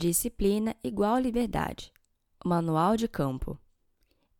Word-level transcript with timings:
Disciplina 0.00 0.74
igual 0.82 1.18
liberdade. 1.18 1.92
Manual 2.42 2.96
de 2.96 3.06
Campo. 3.06 3.58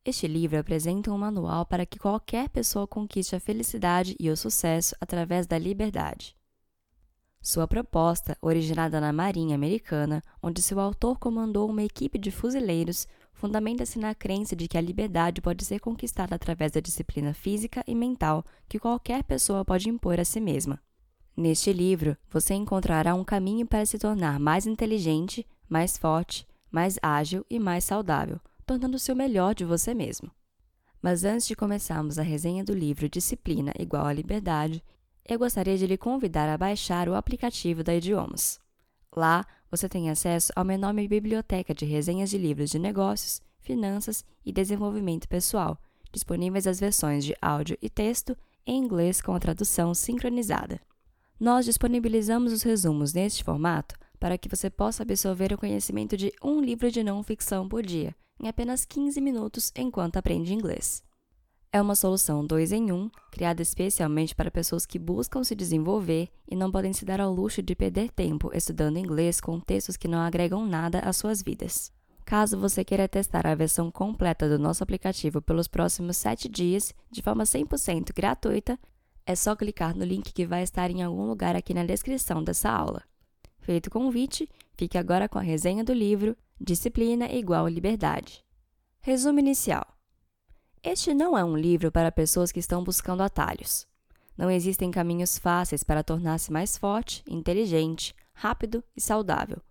Este 0.02 0.26
livro 0.26 0.58
apresenta 0.58 1.12
um 1.12 1.18
manual 1.18 1.66
para 1.66 1.84
que 1.84 1.98
qualquer 1.98 2.48
pessoa 2.48 2.86
conquiste 2.86 3.36
a 3.36 3.40
felicidade 3.40 4.16
e 4.18 4.30
o 4.30 4.36
sucesso 4.38 4.96
através 4.98 5.46
da 5.46 5.58
liberdade. 5.58 6.34
Sua 7.42 7.68
proposta, 7.68 8.38
originada 8.40 9.02
na 9.02 9.12
Marinha 9.12 9.54
Americana, 9.54 10.22
onde 10.42 10.62
seu 10.62 10.80
autor 10.80 11.18
comandou 11.18 11.68
uma 11.68 11.82
equipe 11.82 12.18
de 12.18 12.30
fuzileiros, 12.30 13.06
fundamenta-se 13.34 13.98
na 13.98 14.14
crença 14.14 14.56
de 14.56 14.66
que 14.66 14.78
a 14.78 14.80
liberdade 14.80 15.42
pode 15.42 15.62
ser 15.66 15.78
conquistada 15.78 16.34
através 16.34 16.72
da 16.72 16.80
disciplina 16.80 17.34
física 17.34 17.84
e 17.86 17.94
mental 17.94 18.42
que 18.66 18.78
qualquer 18.78 19.22
pessoa 19.24 19.62
pode 19.62 19.90
impor 19.90 20.18
a 20.18 20.24
si 20.24 20.40
mesma. 20.40 20.80
Neste 21.36 21.72
livro, 21.72 22.16
você 22.28 22.54
encontrará 22.54 23.14
um 23.14 23.24
caminho 23.24 23.66
para 23.66 23.86
se 23.86 23.98
tornar 23.98 24.38
mais 24.38 24.66
inteligente, 24.66 25.46
mais 25.68 25.96
forte, 25.96 26.46
mais 26.70 26.98
ágil 27.02 27.44
e 27.48 27.58
mais 27.58 27.84
saudável, 27.84 28.40
tornando-se 28.66 29.10
o 29.10 29.16
melhor 29.16 29.54
de 29.54 29.64
você 29.64 29.94
mesmo. 29.94 30.30
Mas 31.00 31.24
antes 31.24 31.46
de 31.46 31.56
começarmos 31.56 32.18
a 32.18 32.22
resenha 32.22 32.62
do 32.62 32.74
livro 32.74 33.08
Disciplina 33.08 33.72
igual 33.78 34.06
à 34.06 34.12
Liberdade, 34.12 34.82
eu 35.24 35.38
gostaria 35.38 35.78
de 35.78 35.86
lhe 35.86 35.96
convidar 35.96 36.48
a 36.48 36.58
baixar 36.58 37.08
o 37.08 37.14
aplicativo 37.14 37.82
da 37.82 37.94
Idiomas. 37.94 38.60
Lá, 39.14 39.46
você 39.70 39.88
tem 39.88 40.10
acesso 40.10 40.52
a 40.54 40.62
uma 40.62 40.74
enorme 40.74 41.06
biblioteca 41.08 41.72
de 41.72 41.84
resenhas 41.84 42.30
de 42.30 42.38
livros 42.38 42.70
de 42.70 42.78
negócios, 42.78 43.40
finanças 43.60 44.24
e 44.44 44.52
desenvolvimento 44.52 45.28
pessoal, 45.28 45.78
disponíveis 46.12 46.66
as 46.66 46.80
versões 46.80 47.24
de 47.24 47.34
áudio 47.40 47.78
e 47.80 47.88
texto 47.88 48.36
em 48.66 48.78
inglês 48.78 49.20
com 49.20 49.34
a 49.34 49.40
tradução 49.40 49.94
sincronizada. 49.94 50.80
Nós 51.40 51.64
disponibilizamos 51.64 52.52
os 52.52 52.62
resumos 52.62 53.14
neste 53.14 53.42
formato 53.42 53.94
para 54.18 54.36
que 54.36 54.46
você 54.46 54.68
possa 54.68 55.02
absorver 55.02 55.54
o 55.54 55.56
conhecimento 55.56 56.14
de 56.14 56.30
um 56.44 56.60
livro 56.60 56.90
de 56.90 57.02
não 57.02 57.22
ficção 57.22 57.66
por 57.66 57.82
dia, 57.82 58.14
em 58.38 58.46
apenas 58.46 58.84
15 58.84 59.18
minutos 59.22 59.72
enquanto 59.74 60.18
aprende 60.18 60.52
inglês. 60.52 61.02
É 61.72 61.80
uma 61.80 61.94
solução 61.94 62.44
2 62.44 62.72
em 62.72 62.92
1, 62.92 62.94
um, 62.94 63.10
criada 63.30 63.62
especialmente 63.62 64.34
para 64.34 64.50
pessoas 64.50 64.84
que 64.84 64.98
buscam 64.98 65.42
se 65.42 65.54
desenvolver 65.54 66.28
e 66.46 66.54
não 66.54 66.70
podem 66.70 66.92
se 66.92 67.06
dar 67.06 67.22
ao 67.22 67.32
luxo 67.32 67.62
de 67.62 67.74
perder 67.74 68.10
tempo 68.10 68.50
estudando 68.52 68.98
inglês 68.98 69.40
com 69.40 69.58
textos 69.58 69.96
que 69.96 70.08
não 70.08 70.18
agregam 70.18 70.66
nada 70.66 70.98
às 70.98 71.16
suas 71.16 71.40
vidas. 71.40 71.90
Caso 72.26 72.58
você 72.58 72.84
queira 72.84 73.08
testar 73.08 73.46
a 73.46 73.54
versão 73.54 73.90
completa 73.90 74.46
do 74.46 74.58
nosso 74.58 74.82
aplicativo 74.82 75.40
pelos 75.40 75.68
próximos 75.68 76.18
7 76.18 76.50
dias, 76.50 76.92
de 77.10 77.22
forma 77.22 77.44
100% 77.44 78.12
gratuita, 78.14 78.78
é 79.30 79.34
só 79.36 79.54
clicar 79.54 79.96
no 79.96 80.04
link 80.04 80.32
que 80.32 80.44
vai 80.44 80.64
estar 80.64 80.90
em 80.90 81.04
algum 81.04 81.24
lugar 81.24 81.54
aqui 81.54 81.72
na 81.72 81.84
descrição 81.84 82.42
dessa 82.42 82.68
aula. 82.68 83.04
Feito 83.60 83.86
o 83.86 83.90
convite, 83.90 84.48
fique 84.74 84.98
agora 84.98 85.28
com 85.28 85.38
a 85.38 85.42
resenha 85.42 85.84
do 85.84 85.92
livro 85.92 86.36
Disciplina 86.60 87.30
igual 87.30 87.68
liberdade. 87.68 88.44
Resumo 89.00 89.38
inicial. 89.38 89.86
Este 90.82 91.14
não 91.14 91.38
é 91.38 91.44
um 91.44 91.56
livro 91.56 91.92
para 91.92 92.10
pessoas 92.10 92.50
que 92.50 92.58
estão 92.58 92.82
buscando 92.82 93.22
atalhos. 93.22 93.86
Não 94.36 94.50
existem 94.50 94.90
caminhos 94.90 95.38
fáceis 95.38 95.84
para 95.84 96.02
tornar-se 96.02 96.50
mais 96.50 96.76
forte, 96.76 97.22
inteligente, 97.28 98.12
rápido 98.34 98.82
e 98.96 99.00
saudável. 99.00 99.62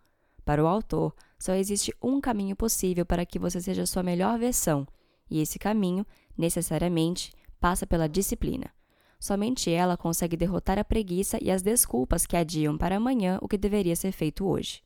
Para 0.45 0.63
o 0.63 0.67
autor, 0.67 1.13
só 1.37 1.53
existe 1.53 1.93
um 2.01 2.21
caminho 2.21 2.55
possível 2.55 3.05
para 3.05 3.25
que 3.25 3.37
você 3.37 3.59
seja 3.59 3.85
sua 3.85 4.03
melhor 4.03 4.39
versão, 4.39 4.87
e 5.29 5.41
esse 5.41 5.59
caminho, 5.59 6.05
necessariamente, 6.37 7.33
passa 7.59 7.85
pela 7.85 8.07
disciplina. 8.07 8.71
Somente 9.19 9.69
ela 9.69 9.97
consegue 9.97 10.37
derrotar 10.37 10.79
a 10.79 10.83
preguiça 10.83 11.37
e 11.41 11.51
as 11.51 11.61
desculpas 11.61 12.25
que 12.25 12.37
adiam 12.37 12.77
para 12.77 12.95
amanhã 12.95 13.37
o 13.41 13.47
que 13.47 13.57
deveria 13.57 13.95
ser 13.95 14.13
feito 14.13 14.47
hoje. 14.47 14.81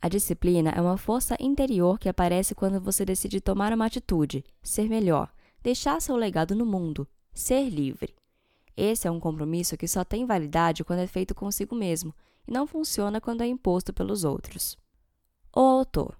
A 0.00 0.08
disciplina 0.08 0.70
é 0.70 0.80
uma 0.80 0.96
força 0.96 1.36
interior 1.38 1.98
que 1.98 2.08
aparece 2.08 2.54
quando 2.54 2.80
você 2.80 3.04
decide 3.04 3.40
tomar 3.40 3.72
uma 3.72 3.86
atitude, 3.86 4.44
ser 4.62 4.88
melhor, 4.88 5.32
deixar 5.62 6.00
seu 6.00 6.16
legado 6.16 6.54
no 6.54 6.64
mundo, 6.64 7.06
ser 7.32 7.68
livre. 7.68 8.14
Esse 8.76 9.06
é 9.06 9.10
um 9.10 9.20
compromisso 9.20 9.76
que 9.76 9.86
só 9.86 10.02
tem 10.02 10.26
validade 10.26 10.82
quando 10.82 11.00
é 11.00 11.06
feito 11.06 11.34
consigo 11.34 11.74
mesmo 11.74 12.14
e 12.46 12.52
não 12.52 12.66
funciona 12.66 13.20
quando 13.20 13.42
é 13.42 13.46
imposto 13.46 13.92
pelos 13.92 14.24
outros. 14.24 14.76
O 15.54 15.60
autor 15.60 16.16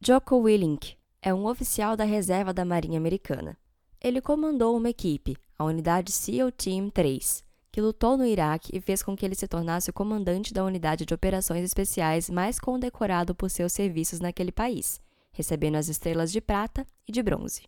Jocko 0.00 0.36
Willink 0.36 0.96
é 1.20 1.32
um 1.32 1.46
oficial 1.46 1.96
da 1.96 2.04
reserva 2.04 2.52
da 2.52 2.64
Marinha 2.64 2.98
Americana. 2.98 3.56
Ele 4.00 4.20
comandou 4.20 4.76
uma 4.76 4.90
equipe, 4.90 5.36
a 5.62 5.64
unidade 5.64 6.10
SEAL 6.10 6.50
Team 6.50 6.90
3, 6.90 7.44
que 7.70 7.80
lutou 7.80 8.16
no 8.16 8.26
Iraque 8.26 8.76
e 8.76 8.80
fez 8.80 9.02
com 9.02 9.16
que 9.16 9.24
ele 9.24 9.36
se 9.36 9.46
tornasse 9.46 9.90
o 9.90 9.92
comandante 9.92 10.52
da 10.52 10.64
unidade 10.64 11.06
de 11.06 11.14
operações 11.14 11.64
especiais 11.64 12.28
mais 12.28 12.58
condecorado 12.58 13.34
por 13.34 13.48
seus 13.48 13.72
serviços 13.72 14.18
naquele 14.18 14.50
país, 14.50 15.00
recebendo 15.30 15.76
as 15.76 15.88
estrelas 15.88 16.32
de 16.32 16.40
prata 16.40 16.86
e 17.06 17.12
de 17.12 17.22
bronze. 17.22 17.62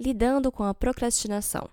Lidando 0.00 0.50
com 0.50 0.64
a 0.64 0.74
procrastinação. 0.74 1.68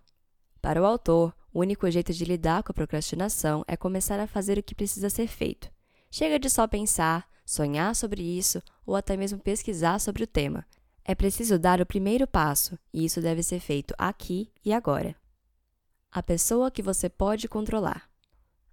Para 0.62 0.82
o 0.82 0.86
autor, 0.86 1.34
o 1.54 1.62
único 1.62 1.90
jeito 1.90 2.14
de 2.14 2.26
lidar 2.26 2.62
com 2.62 2.72
a 2.72 2.76
procrastinação 2.76 3.64
é 3.66 3.78
começar 3.78 4.20
a 4.20 4.28
fazer 4.28 4.58
o 4.58 4.64
que 4.64 4.76
precisa 4.76 5.10
ser 5.10 5.28
feito. 5.28 5.72
Chega 6.12 6.38
de 6.38 6.50
só 6.50 6.68
pensar, 6.68 7.28
sonhar 7.46 7.96
sobre 7.96 8.22
isso 8.22 8.62
ou 8.86 8.94
até 8.94 9.16
mesmo 9.16 9.40
pesquisar 9.40 10.00
sobre 10.00 10.24
o 10.24 10.28
tema. 10.28 10.66
É 11.04 11.16
preciso 11.16 11.58
dar 11.58 11.82
o 11.82 11.86
primeiro 11.86 12.28
passo, 12.28 12.78
e 12.94 13.04
isso 13.04 13.20
deve 13.20 13.42
ser 13.42 13.60
feito 13.60 13.96
aqui 13.98 14.52
e 14.64 14.72
agora. 14.72 15.16
A 16.12 16.24
pessoa 16.24 16.72
que 16.72 16.82
você 16.82 17.08
pode 17.08 17.48
controlar. 17.48 18.10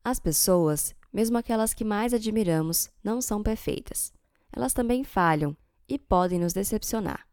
As 0.03 0.19
pessoas, 0.19 0.95
mesmo 1.13 1.37
aquelas 1.37 1.75
que 1.75 1.85
mais 1.85 2.15
admiramos, 2.15 2.89
não 3.05 3.21
são 3.21 3.43
perfeitas. 3.43 4.11
Elas 4.51 4.73
também 4.73 5.05
falham 5.05 5.55
e 5.87 5.99
podem 5.99 6.41
nos 6.41 6.55
decepcionar. 6.55 7.29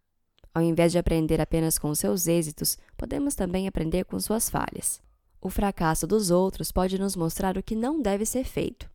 Ao 0.54 0.62
invés 0.62 0.92
de 0.92 0.98
aprender 0.98 1.40
apenas 1.40 1.80
com 1.80 1.96
seus 1.96 2.28
êxitos, 2.28 2.78
podemos 2.98 3.34
também 3.34 3.66
aprender 3.66 4.04
com 4.04 4.20
suas 4.20 4.50
falhas. 4.50 5.02
O 5.40 5.50
fracasso 5.50 6.06
dos 6.06 6.30
outros 6.30 6.70
pode 6.70 7.00
nos 7.00 7.16
mostrar 7.16 7.58
o 7.58 7.64
que 7.64 7.74
não 7.74 8.02
deve 8.02 8.26
ser 8.26 8.44
feito. 8.44 8.92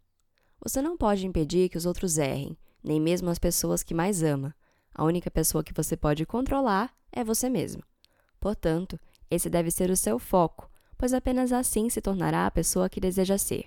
Você 0.63 0.83
não 0.83 0.95
pode 0.95 1.27
impedir 1.27 1.71
que 1.71 1.79
os 1.79 1.87
outros 1.87 2.19
errem, 2.19 2.55
nem 2.85 3.01
mesmo 3.01 3.31
as 3.31 3.39
pessoas 3.39 3.83
que 3.83 3.95
mais 3.95 4.23
ama. 4.23 4.55
A 4.95 5.05
única 5.05 5.31
pessoa 5.31 5.65
que 5.65 5.73
você 5.73 5.97
pode 5.97 6.27
controlar 6.27 6.95
é 7.11 7.25
você 7.25 7.49
mesmo. 7.49 7.83
Portanto, 8.39 9.01
esse 9.31 9.49
deve 9.49 9.71
ser 9.71 9.91
o 9.91 9.97
seu 9.97 10.19
foco, 10.19 10.68
pois 10.99 11.15
apenas 11.15 11.53
assim 11.53 11.89
se 11.89 12.03
tornará 12.03 12.47
a 12.47 12.51
pessoa 12.51 12.89
que 12.89 13.01
deseja 13.01 13.39
ser. 13.39 13.67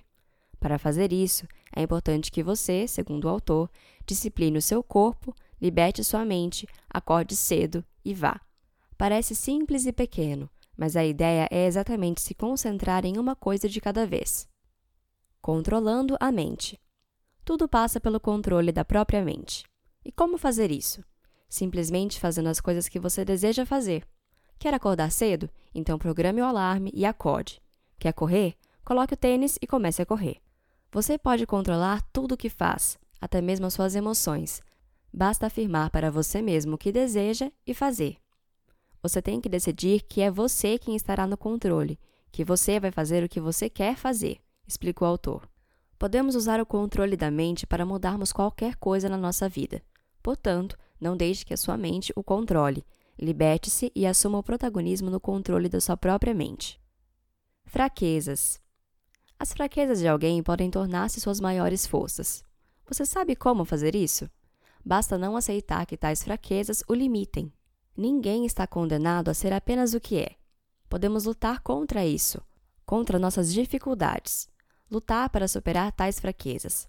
Para 0.60 0.78
fazer 0.78 1.12
isso, 1.12 1.44
é 1.74 1.82
importante 1.82 2.30
que 2.30 2.42
você, 2.42 2.86
segundo 2.86 3.24
o 3.24 3.28
autor, 3.28 3.68
discipline 4.06 4.58
o 4.58 4.62
seu 4.62 4.80
corpo, 4.80 5.34
liberte 5.60 6.04
sua 6.04 6.24
mente, 6.24 6.68
acorde 6.88 7.34
cedo 7.34 7.84
e 8.04 8.14
vá. 8.14 8.40
Parece 8.96 9.34
simples 9.34 9.86
e 9.86 9.92
pequeno, 9.92 10.48
mas 10.76 10.94
a 10.94 11.04
ideia 11.04 11.48
é 11.50 11.66
exatamente 11.66 12.20
se 12.20 12.34
concentrar 12.34 13.04
em 13.04 13.18
uma 13.18 13.34
coisa 13.34 13.68
de 13.68 13.80
cada 13.80 14.06
vez. 14.06 14.46
Controlando 15.40 16.16
a 16.20 16.30
mente. 16.30 16.78
Tudo 17.44 17.66
passa 17.66 17.98
pelo 17.98 18.20
controle 18.20 18.70
da 18.70 18.84
própria 18.84 19.24
mente. 19.24 19.64
E 20.04 20.12
como 20.12 20.38
fazer 20.38 20.70
isso? 20.70 21.04
Simplesmente 21.48 22.20
fazendo 22.20 22.48
as 22.48 22.60
coisas 22.60 22.88
que 22.88 23.00
você 23.00 23.24
deseja 23.24 23.66
fazer. 23.66 24.06
Quer 24.62 24.74
acordar 24.74 25.10
cedo? 25.10 25.50
Então 25.74 25.98
programe 25.98 26.40
o 26.40 26.44
alarme 26.44 26.92
e 26.94 27.04
acorde. 27.04 27.60
Quer 27.98 28.12
correr? 28.12 28.54
Coloque 28.84 29.14
o 29.14 29.16
tênis 29.16 29.58
e 29.60 29.66
comece 29.66 30.00
a 30.00 30.06
correr. 30.06 30.36
Você 30.92 31.18
pode 31.18 31.44
controlar 31.46 32.00
tudo 32.12 32.36
o 32.36 32.36
que 32.36 32.48
faz, 32.48 32.96
até 33.20 33.40
mesmo 33.40 33.66
as 33.66 33.74
suas 33.74 33.96
emoções. 33.96 34.62
Basta 35.12 35.48
afirmar 35.48 35.90
para 35.90 36.12
você 36.12 36.40
mesmo 36.40 36.76
o 36.76 36.78
que 36.78 36.92
deseja 36.92 37.50
e 37.66 37.74
fazer. 37.74 38.18
Você 39.02 39.20
tem 39.20 39.40
que 39.40 39.48
decidir 39.48 40.02
que 40.02 40.22
é 40.22 40.30
você 40.30 40.78
quem 40.78 40.94
estará 40.94 41.26
no 41.26 41.36
controle, 41.36 41.98
que 42.30 42.44
você 42.44 42.78
vai 42.78 42.92
fazer 42.92 43.24
o 43.24 43.28
que 43.28 43.40
você 43.40 43.68
quer 43.68 43.96
fazer, 43.96 44.38
explica 44.64 45.02
o 45.02 45.08
autor. 45.08 45.42
Podemos 45.98 46.36
usar 46.36 46.60
o 46.60 46.66
controle 46.66 47.16
da 47.16 47.32
mente 47.32 47.66
para 47.66 47.84
mudarmos 47.84 48.32
qualquer 48.32 48.76
coisa 48.76 49.08
na 49.08 49.18
nossa 49.18 49.48
vida. 49.48 49.82
Portanto, 50.22 50.78
não 51.00 51.16
deixe 51.16 51.44
que 51.44 51.52
a 51.52 51.56
sua 51.56 51.76
mente 51.76 52.12
o 52.14 52.22
controle, 52.22 52.86
Liberte-se 53.18 53.92
e 53.94 54.06
assuma 54.06 54.38
o 54.38 54.42
protagonismo 54.42 55.10
no 55.10 55.20
controle 55.20 55.68
da 55.68 55.80
sua 55.80 55.96
própria 55.96 56.34
mente. 56.34 56.80
Fraquezas. 57.64 58.60
As 59.38 59.52
fraquezas 59.52 59.98
de 59.98 60.08
alguém 60.08 60.42
podem 60.42 60.70
tornar-se 60.70 61.20
suas 61.20 61.40
maiores 61.40 61.86
forças. 61.86 62.44
Você 62.86 63.06
sabe 63.06 63.34
como 63.34 63.64
fazer 63.64 63.94
isso? 63.94 64.30
Basta 64.84 65.16
não 65.16 65.36
aceitar 65.36 65.86
que 65.86 65.96
tais 65.96 66.22
fraquezas 66.22 66.82
o 66.88 66.94
limitem. 66.94 67.52
Ninguém 67.96 68.46
está 68.46 68.66
condenado 68.66 69.28
a 69.30 69.34
ser 69.34 69.52
apenas 69.52 69.94
o 69.94 70.00
que 70.00 70.18
é. 70.18 70.36
Podemos 70.88 71.24
lutar 71.24 71.60
contra 71.60 72.04
isso, 72.04 72.42
contra 72.84 73.18
nossas 73.18 73.52
dificuldades, 73.52 74.48
lutar 74.90 75.30
para 75.30 75.48
superar 75.48 75.92
tais 75.92 76.20
fraquezas. 76.20 76.88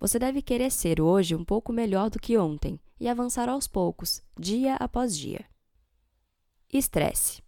Você 0.00 0.18
deve 0.18 0.42
querer 0.42 0.70
ser 0.70 1.00
hoje 1.00 1.34
um 1.34 1.44
pouco 1.44 1.72
melhor 1.72 2.10
do 2.10 2.18
que 2.18 2.36
ontem 2.36 2.80
e 2.98 3.08
avançar 3.08 3.48
aos 3.48 3.66
poucos, 3.66 4.22
dia 4.38 4.76
após 4.76 5.16
dia. 5.16 5.51
Estresse. 6.72 7.42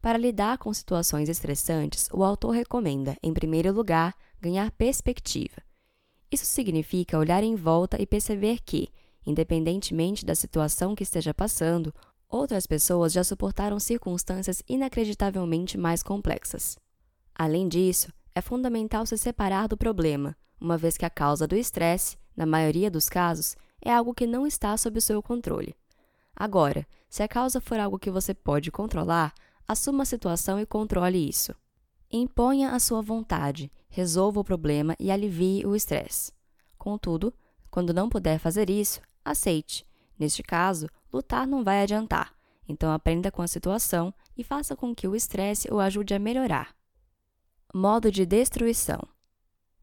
Para 0.00 0.18
lidar 0.18 0.58
com 0.58 0.72
situações 0.74 1.28
estressantes, 1.28 2.08
o 2.12 2.24
autor 2.24 2.50
recomenda, 2.50 3.16
em 3.22 3.32
primeiro 3.32 3.72
lugar, 3.72 4.14
ganhar 4.40 4.70
perspectiva. 4.72 5.62
Isso 6.30 6.44
significa 6.44 7.18
olhar 7.18 7.42
em 7.42 7.54
volta 7.54 8.00
e 8.00 8.06
perceber 8.06 8.58
que, 8.64 8.88
Independentemente 9.28 10.24
da 10.24 10.34
situação 10.34 10.94
que 10.94 11.02
esteja 11.02 11.34
passando, 11.34 11.94
outras 12.30 12.66
pessoas 12.66 13.12
já 13.12 13.22
suportaram 13.22 13.78
circunstâncias 13.78 14.62
inacreditavelmente 14.66 15.76
mais 15.76 16.02
complexas. 16.02 16.78
Além 17.34 17.68
disso, 17.68 18.10
é 18.34 18.40
fundamental 18.40 19.04
se 19.04 19.18
separar 19.18 19.68
do 19.68 19.76
problema, 19.76 20.34
uma 20.58 20.78
vez 20.78 20.96
que 20.96 21.04
a 21.04 21.10
causa 21.10 21.46
do 21.46 21.54
estresse, 21.54 22.16
na 22.34 22.46
maioria 22.46 22.90
dos 22.90 23.06
casos, 23.06 23.54
é 23.82 23.92
algo 23.92 24.14
que 24.14 24.26
não 24.26 24.46
está 24.46 24.74
sob 24.78 24.98
o 24.98 25.02
seu 25.02 25.22
controle. 25.22 25.76
Agora, 26.34 26.86
se 27.08 27.22
a 27.22 27.28
causa 27.28 27.60
for 27.60 27.78
algo 27.80 27.98
que 27.98 28.10
você 28.10 28.34
pode 28.34 28.70
controlar, 28.70 29.32
assuma 29.66 30.02
a 30.02 30.06
situação 30.06 30.60
e 30.60 30.66
controle 30.66 31.28
isso. 31.28 31.54
Imponha 32.10 32.70
a 32.70 32.78
sua 32.78 33.02
vontade, 33.02 33.70
resolva 33.88 34.40
o 34.40 34.44
problema 34.44 34.96
e 34.98 35.10
alivie 35.10 35.66
o 35.66 35.74
estresse. 35.74 36.32
Contudo, 36.78 37.34
quando 37.70 37.92
não 37.92 38.08
puder 38.08 38.38
fazer 38.38 38.70
isso, 38.70 39.00
aceite. 39.24 39.86
Neste 40.18 40.42
caso, 40.42 40.88
lutar 41.12 41.46
não 41.46 41.62
vai 41.62 41.82
adiantar, 41.82 42.34
então 42.66 42.90
aprenda 42.92 43.30
com 43.30 43.42
a 43.42 43.48
situação 43.48 44.12
e 44.36 44.42
faça 44.42 44.74
com 44.74 44.94
que 44.94 45.06
o 45.06 45.14
estresse 45.14 45.72
o 45.72 45.78
ajude 45.80 46.14
a 46.14 46.18
melhorar. 46.18 46.74
Modo 47.74 48.10
de 48.10 48.24
destruição: 48.24 49.00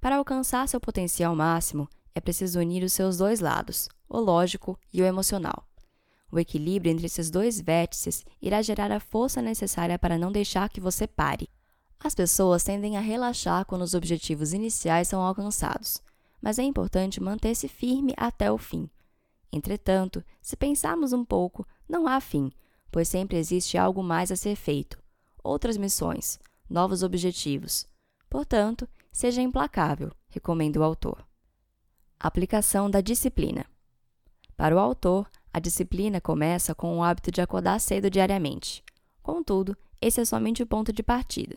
Para 0.01 0.17
alcançar 0.17 0.67
seu 0.67 0.79
potencial 0.79 1.35
máximo, 1.35 1.87
é 2.13 2.19
preciso 2.19 2.59
unir 2.59 2.83
os 2.83 2.93
seus 2.93 3.17
dois 3.17 3.39
lados, 3.39 3.87
o 4.09 4.19
lógico 4.19 4.79
e 4.91 5.01
o 5.01 5.05
emocional. 5.05 5.67
O 6.35 6.39
equilíbrio 6.39 6.91
entre 6.91 7.05
esses 7.05 7.31
dois 7.31 7.61
vértices 7.61 8.25
irá 8.41 8.61
gerar 8.61 8.91
a 8.91 8.99
força 8.99 9.41
necessária 9.41 9.97
para 9.97 10.17
não 10.17 10.33
deixar 10.33 10.67
que 10.67 10.81
você 10.81 11.07
pare. 11.07 11.49
As 11.97 12.13
pessoas 12.13 12.61
tendem 12.61 12.97
a 12.97 12.99
relaxar 12.99 13.65
quando 13.65 13.83
os 13.83 13.93
objetivos 13.93 14.51
iniciais 14.51 15.07
são 15.07 15.21
alcançados, 15.21 16.03
mas 16.41 16.59
é 16.59 16.63
importante 16.63 17.23
manter-se 17.23 17.69
firme 17.69 18.13
até 18.17 18.51
o 18.51 18.57
fim. 18.57 18.89
Entretanto, 19.49 20.21
se 20.41 20.57
pensarmos 20.57 21.13
um 21.13 21.23
pouco, 21.23 21.65
não 21.87 22.05
há 22.05 22.19
fim, 22.19 22.51
pois 22.91 23.07
sempre 23.07 23.37
existe 23.37 23.77
algo 23.77 24.03
mais 24.03 24.29
a 24.29 24.35
ser 24.35 24.57
feito, 24.57 25.01
outras 25.41 25.77
missões, 25.77 26.37
novos 26.69 27.01
objetivos. 27.01 27.87
Portanto, 28.29 28.89
seja 29.09 29.41
implacável, 29.41 30.11
recomenda 30.27 30.81
o 30.81 30.83
autor. 30.83 31.25
Aplicação 32.19 32.91
da 32.91 32.99
disciplina. 32.99 33.65
Para 34.57 34.75
o 34.75 34.79
autor, 34.79 35.29
a 35.55 35.59
disciplina 35.59 36.19
começa 36.19 36.75
com 36.75 36.97
o 36.97 37.01
hábito 37.01 37.31
de 37.31 37.39
acordar 37.39 37.79
cedo 37.79 38.09
diariamente. 38.09 38.83
Contudo, 39.23 39.73
esse 40.01 40.19
é 40.19 40.25
somente 40.25 40.61
o 40.61 40.67
ponto 40.67 40.91
de 40.91 41.01
partida. 41.01 41.55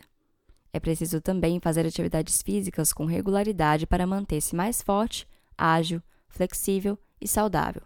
É 0.71 0.79
preciso 0.79 1.19
também 1.19 1.59
fazer 1.59 1.85
atividades 1.85 2.41
físicas 2.41 2.93
com 2.93 3.03
regularidade 3.03 3.85
para 3.85 4.07
manter-se 4.07 4.55
mais 4.55 4.81
forte, 4.81 5.27
ágil, 5.57 6.01
flexível 6.29 6.97
e 7.19 7.27
saudável. 7.27 7.81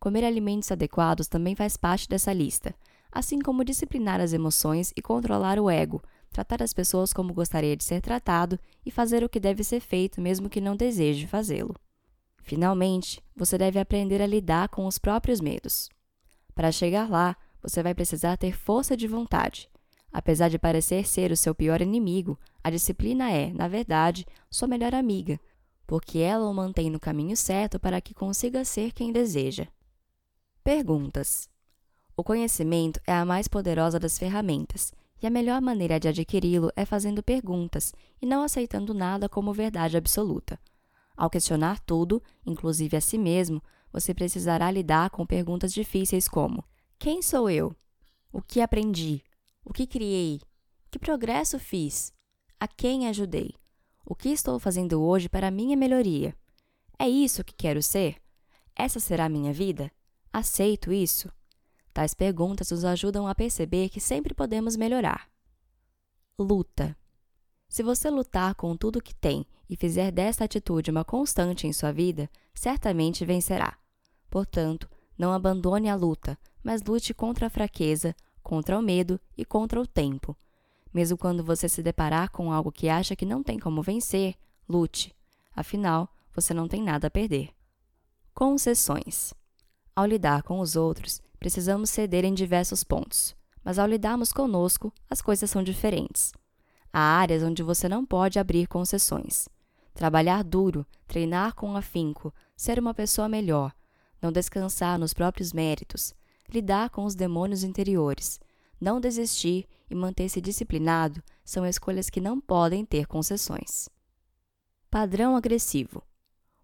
Comer 0.00 0.24
alimentos 0.24 0.72
adequados 0.72 1.28
também 1.28 1.54
faz 1.54 1.76
parte 1.76 2.08
dessa 2.08 2.32
lista, 2.32 2.74
assim 3.12 3.38
como 3.38 3.62
disciplinar 3.62 4.22
as 4.22 4.32
emoções 4.32 4.90
e 4.96 5.02
controlar 5.02 5.58
o 5.58 5.68
ego, 5.68 6.02
tratar 6.30 6.62
as 6.62 6.72
pessoas 6.72 7.12
como 7.12 7.34
gostaria 7.34 7.76
de 7.76 7.84
ser 7.84 8.00
tratado 8.00 8.58
e 8.86 8.90
fazer 8.90 9.22
o 9.22 9.28
que 9.28 9.38
deve 9.38 9.62
ser 9.62 9.80
feito 9.80 10.18
mesmo 10.18 10.48
que 10.48 10.62
não 10.62 10.74
deseje 10.74 11.26
fazê-lo. 11.26 11.76
Finalmente, 12.42 13.22
você 13.36 13.56
deve 13.56 13.78
aprender 13.78 14.20
a 14.20 14.26
lidar 14.26 14.68
com 14.68 14.86
os 14.86 14.98
próprios 14.98 15.40
medos. 15.40 15.88
Para 16.54 16.72
chegar 16.72 17.08
lá, 17.08 17.36
você 17.62 17.82
vai 17.82 17.94
precisar 17.94 18.36
ter 18.36 18.56
força 18.56 18.96
de 18.96 19.06
vontade. 19.06 19.70
Apesar 20.12 20.48
de 20.48 20.58
parecer 20.58 21.06
ser 21.06 21.32
o 21.32 21.36
seu 21.36 21.54
pior 21.54 21.80
inimigo, 21.80 22.38
a 22.62 22.68
disciplina 22.68 23.30
é, 23.30 23.52
na 23.52 23.66
verdade, 23.68 24.26
sua 24.50 24.68
melhor 24.68 24.94
amiga, 24.94 25.40
porque 25.86 26.18
ela 26.18 26.48
o 26.48 26.52
mantém 26.52 26.90
no 26.90 27.00
caminho 27.00 27.36
certo 27.36 27.80
para 27.80 28.00
que 28.00 28.12
consiga 28.12 28.64
ser 28.64 28.92
quem 28.92 29.12
deseja. 29.12 29.66
Perguntas: 30.62 31.48
O 32.16 32.22
conhecimento 32.22 33.00
é 33.06 33.12
a 33.12 33.24
mais 33.24 33.48
poderosa 33.48 33.98
das 33.98 34.18
ferramentas, 34.18 34.92
e 35.22 35.26
a 35.26 35.30
melhor 35.30 35.60
maneira 35.62 36.00
de 36.00 36.08
adquiri-lo 36.08 36.70
é 36.74 36.84
fazendo 36.84 37.22
perguntas 37.22 37.94
e 38.20 38.26
não 38.26 38.42
aceitando 38.42 38.92
nada 38.92 39.28
como 39.28 39.52
verdade 39.52 39.96
absoluta. 39.96 40.58
Ao 41.22 41.30
questionar 41.30 41.78
tudo, 41.78 42.20
inclusive 42.44 42.96
a 42.96 43.00
si 43.00 43.16
mesmo, 43.16 43.62
você 43.92 44.12
precisará 44.12 44.68
lidar 44.72 45.08
com 45.10 45.24
perguntas 45.24 45.72
difíceis 45.72 46.26
como: 46.26 46.64
Quem 46.98 47.22
sou 47.22 47.48
eu? 47.48 47.76
O 48.32 48.42
que 48.42 48.60
aprendi? 48.60 49.22
O 49.64 49.72
que 49.72 49.86
criei? 49.86 50.40
Que 50.90 50.98
progresso 50.98 51.60
fiz? 51.60 52.12
A 52.58 52.66
quem 52.66 53.06
ajudei? 53.06 53.54
O 54.04 54.16
que 54.16 54.30
estou 54.30 54.58
fazendo 54.58 55.00
hoje 55.00 55.28
para 55.28 55.48
minha 55.48 55.76
melhoria? 55.76 56.36
É 56.98 57.08
isso 57.08 57.44
que 57.44 57.54
quero 57.54 57.84
ser? 57.84 58.16
Essa 58.74 58.98
será 58.98 59.26
a 59.26 59.28
minha 59.28 59.52
vida? 59.52 59.92
Aceito 60.32 60.92
isso? 60.92 61.30
Tais 61.94 62.14
perguntas 62.14 62.72
nos 62.72 62.84
ajudam 62.84 63.28
a 63.28 63.34
perceber 63.36 63.90
que 63.90 64.00
sempre 64.00 64.34
podemos 64.34 64.74
melhorar. 64.74 65.30
Luta. 66.36 66.96
Se 67.68 67.80
você 67.84 68.10
lutar 68.10 68.56
com 68.56 68.76
tudo 68.76 69.00
que 69.00 69.14
tem 69.14 69.46
e 69.72 69.76
fizer 69.76 70.12
desta 70.12 70.44
atitude 70.44 70.90
uma 70.90 71.02
constante 71.02 71.66
em 71.66 71.72
sua 71.72 71.90
vida, 71.90 72.28
certamente 72.54 73.24
vencerá. 73.24 73.78
Portanto, 74.28 74.86
não 75.16 75.32
abandone 75.32 75.88
a 75.88 75.94
luta, 75.94 76.38
mas 76.62 76.82
lute 76.82 77.14
contra 77.14 77.46
a 77.46 77.50
fraqueza, 77.50 78.14
contra 78.42 78.78
o 78.78 78.82
medo 78.82 79.18
e 79.34 79.46
contra 79.46 79.80
o 79.80 79.86
tempo. 79.86 80.36
Mesmo 80.92 81.16
quando 81.16 81.42
você 81.42 81.70
se 81.70 81.82
deparar 81.82 82.30
com 82.30 82.52
algo 82.52 82.70
que 82.70 82.90
acha 82.90 83.16
que 83.16 83.24
não 83.24 83.42
tem 83.42 83.58
como 83.58 83.80
vencer, 83.80 84.34
lute. 84.68 85.16
Afinal, 85.56 86.06
você 86.34 86.52
não 86.52 86.68
tem 86.68 86.82
nada 86.82 87.06
a 87.06 87.10
perder. 87.10 87.48
Concessões. 88.34 89.32
Ao 89.96 90.04
lidar 90.04 90.42
com 90.42 90.60
os 90.60 90.76
outros, 90.76 91.22
precisamos 91.38 91.88
ceder 91.88 92.26
em 92.26 92.34
diversos 92.34 92.84
pontos, 92.84 93.34
mas 93.64 93.78
ao 93.78 93.86
lidarmos 93.86 94.34
conosco, 94.34 94.92
as 95.08 95.22
coisas 95.22 95.48
são 95.48 95.62
diferentes. 95.62 96.30
Há 96.92 97.00
áreas 97.00 97.42
onde 97.42 97.62
você 97.62 97.88
não 97.88 98.04
pode 98.04 98.38
abrir 98.38 98.66
concessões. 98.66 99.48
Trabalhar 99.94 100.42
duro, 100.42 100.86
treinar 101.06 101.54
com 101.54 101.76
afinco, 101.76 102.34
ser 102.56 102.78
uma 102.78 102.94
pessoa 102.94 103.28
melhor, 103.28 103.72
não 104.20 104.32
descansar 104.32 104.98
nos 104.98 105.12
próprios 105.12 105.52
méritos, 105.52 106.14
lidar 106.48 106.90
com 106.90 107.04
os 107.04 107.14
demônios 107.14 107.62
interiores, 107.62 108.40
não 108.80 109.00
desistir 109.00 109.66
e 109.88 109.94
manter-se 109.94 110.40
disciplinado 110.40 111.22
são 111.44 111.66
escolhas 111.66 112.08
que 112.10 112.20
não 112.20 112.40
podem 112.40 112.84
ter 112.84 113.06
concessões. 113.06 113.88
Padrão 114.90 115.36
agressivo. 115.36 116.02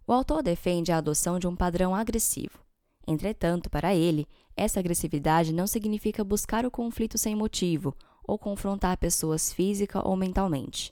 O 0.05 0.13
autor 0.13 0.41
defende 0.41 0.91
a 0.91 0.97
adoção 0.97 1.39
de 1.39 1.47
um 1.47 1.55
padrão 1.55 1.95
agressivo. 1.95 2.59
Entretanto, 3.07 3.69
para 3.69 3.95
ele, 3.95 4.27
essa 4.55 4.79
agressividade 4.79 5.53
não 5.53 5.65
significa 5.65 6.23
buscar 6.23 6.65
o 6.65 6.71
conflito 6.71 7.17
sem 7.17 7.35
motivo 7.35 7.95
ou 8.23 8.37
confrontar 8.37 8.97
pessoas 8.97 9.51
física 9.51 10.05
ou 10.07 10.15
mentalmente. 10.15 10.91